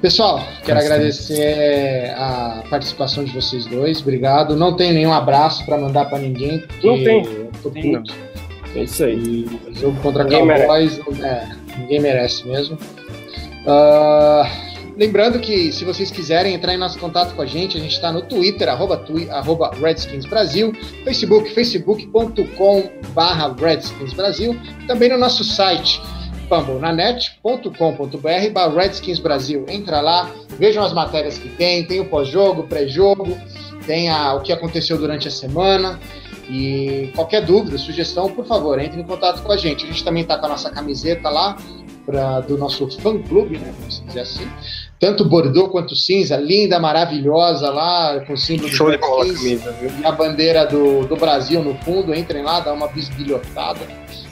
Pessoal, 0.00 0.38
quero 0.64 0.74
Bastante. 0.78 0.92
agradecer 0.92 2.14
a 2.16 2.62
participação 2.68 3.24
de 3.24 3.32
vocês 3.32 3.64
dois. 3.66 4.00
Obrigado. 4.00 4.54
Não 4.54 4.76
tenho 4.76 4.94
nenhum 4.94 5.12
abraço 5.12 5.64
para 5.64 5.78
mandar 5.78 6.04
para 6.06 6.18
ninguém. 6.18 6.60
porque 6.60 6.86
Não 6.86 6.96
tem. 7.02 7.24
eu 7.24 7.50
tô 7.62 7.70
Tem. 7.70 8.02
É 8.74 8.82
isso 8.82 9.04
aí. 9.04 9.16
E 9.16 9.70
o 9.70 9.74
jogo 9.74 10.00
contra 10.02 10.22
Ninguém 10.22 10.46
Cowboys, 10.46 11.00
é, 11.22 11.48
ninguém 11.78 12.00
merece 12.00 12.46
mesmo. 12.46 12.78
Ah, 13.66 14.48
lembrando 14.96 15.38
que 15.38 15.70
se 15.72 15.84
vocês 15.84 16.10
quiserem 16.10 16.54
entrar 16.54 16.74
em 16.74 16.78
nosso 16.78 16.98
contato 16.98 17.34
com 17.34 17.42
a 17.42 17.46
gente, 17.46 17.76
a 17.76 17.80
gente 17.80 17.92
está 17.94 18.10
no 18.10 18.22
Twitter, 18.22 18.68
arroba, 18.68 18.96
twi- 18.96 19.28
arroba 19.30 19.70
Redskins 19.80 20.24
Brasil, 20.24 20.72
Facebook, 21.04 21.52
facebook.com 21.54 22.90
barra 23.14 23.54
Redskins 23.58 24.12
Brasil, 24.14 24.58
também 24.86 25.08
no 25.10 25.18
nosso 25.18 25.44
site, 25.44 26.00
fambonanet.com.br 26.48 28.50
barra 28.52 28.74
Redskins 28.82 29.18
Brasil. 29.18 29.64
Entra 29.68 30.00
lá, 30.00 30.30
vejam 30.58 30.82
as 30.84 30.92
matérias 30.92 31.38
que 31.38 31.48
tem, 31.50 31.84
tem 31.84 32.00
o 32.00 32.06
pós-jogo, 32.06 32.64
pré-jogo, 32.64 33.36
tem 33.86 34.08
a- 34.08 34.34
o 34.34 34.40
que 34.40 34.52
aconteceu 34.52 34.96
durante 34.98 35.28
a 35.28 35.30
semana. 35.30 35.98
E 36.48 37.10
qualquer 37.16 37.44
dúvida, 37.44 37.76
sugestão, 37.76 38.28
por 38.32 38.46
favor, 38.46 38.78
entre 38.78 39.00
em 39.00 39.04
contato 39.04 39.42
com 39.42 39.50
a 39.50 39.56
gente. 39.56 39.84
A 39.84 39.88
gente 39.88 40.04
também 40.04 40.22
está 40.22 40.38
com 40.38 40.46
a 40.46 40.50
nossa 40.50 40.70
camiseta 40.70 41.28
lá 41.28 41.56
pra, 42.04 42.38
do 42.40 42.56
nosso 42.56 42.88
fã 43.00 43.20
clube, 43.20 43.58
né? 43.58 43.74
Vamos 43.80 44.00
dizer 44.06 44.20
assim. 44.20 44.48
Tanto 44.98 45.24
Bordeaux 45.26 45.70
quanto 45.70 45.94
cinza, 45.94 46.36
linda, 46.36 46.78
maravilhosa 46.78 47.70
lá, 47.70 48.20
com 48.26 48.32
o 48.32 48.36
símbolo 48.36 48.68
Show 48.70 48.90
de 48.90 48.96
do 48.96 49.00
bola 49.00 49.26
camisa, 49.26 49.72
viu? 49.72 49.90
e 50.00 50.06
a 50.06 50.12
bandeira 50.12 50.64
do, 50.66 51.06
do 51.06 51.16
Brasil 51.16 51.62
no 51.62 51.74
fundo. 51.82 52.14
Entrem 52.14 52.42
lá, 52.42 52.60
dá 52.60 52.72
uma 52.72 52.88
bisbilhotada. 52.88 53.80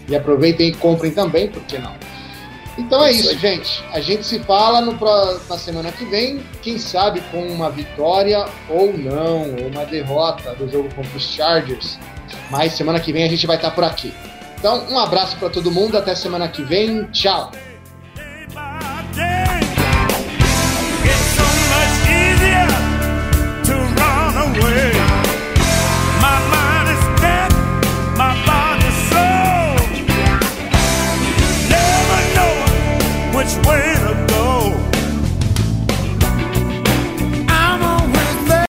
E 0.08 0.16
aproveitem 0.16 0.68
e 0.68 0.74
comprem 0.74 1.12
também, 1.12 1.48
por 1.48 1.62
que 1.64 1.78
não? 1.78 1.92
Então 2.78 3.04
é 3.04 3.12
Isso 3.12 3.38
gente. 3.38 3.84
A 3.92 4.00
gente 4.00 4.24
se 4.24 4.38
fala 4.40 4.80
no, 4.80 4.98
na 5.48 5.58
semana 5.58 5.92
que 5.92 6.04
vem, 6.06 6.42
quem 6.60 6.78
sabe 6.78 7.20
com 7.30 7.46
uma 7.46 7.70
vitória 7.70 8.46
ou 8.68 8.92
não, 8.96 9.54
ou 9.54 9.68
uma 9.68 9.84
derrota 9.84 10.54
do 10.54 10.68
jogo 10.68 10.88
contra 10.94 11.16
os 11.16 11.24
Chargers. 11.24 11.98
Mas 12.50 12.72
semana 12.72 12.98
que 12.98 13.12
vem 13.12 13.24
a 13.24 13.28
gente 13.28 13.46
vai 13.46 13.56
estar 13.56 13.70
por 13.70 13.84
aqui. 13.84 14.12
Então, 14.58 14.86
um 14.90 14.98
abraço 14.98 15.36
para 15.36 15.50
todo 15.50 15.70
mundo, 15.70 15.96
até 15.96 16.14
semana 16.14 16.48
que 16.48 16.62
vem. 16.62 17.04
Tchau. 17.12 17.52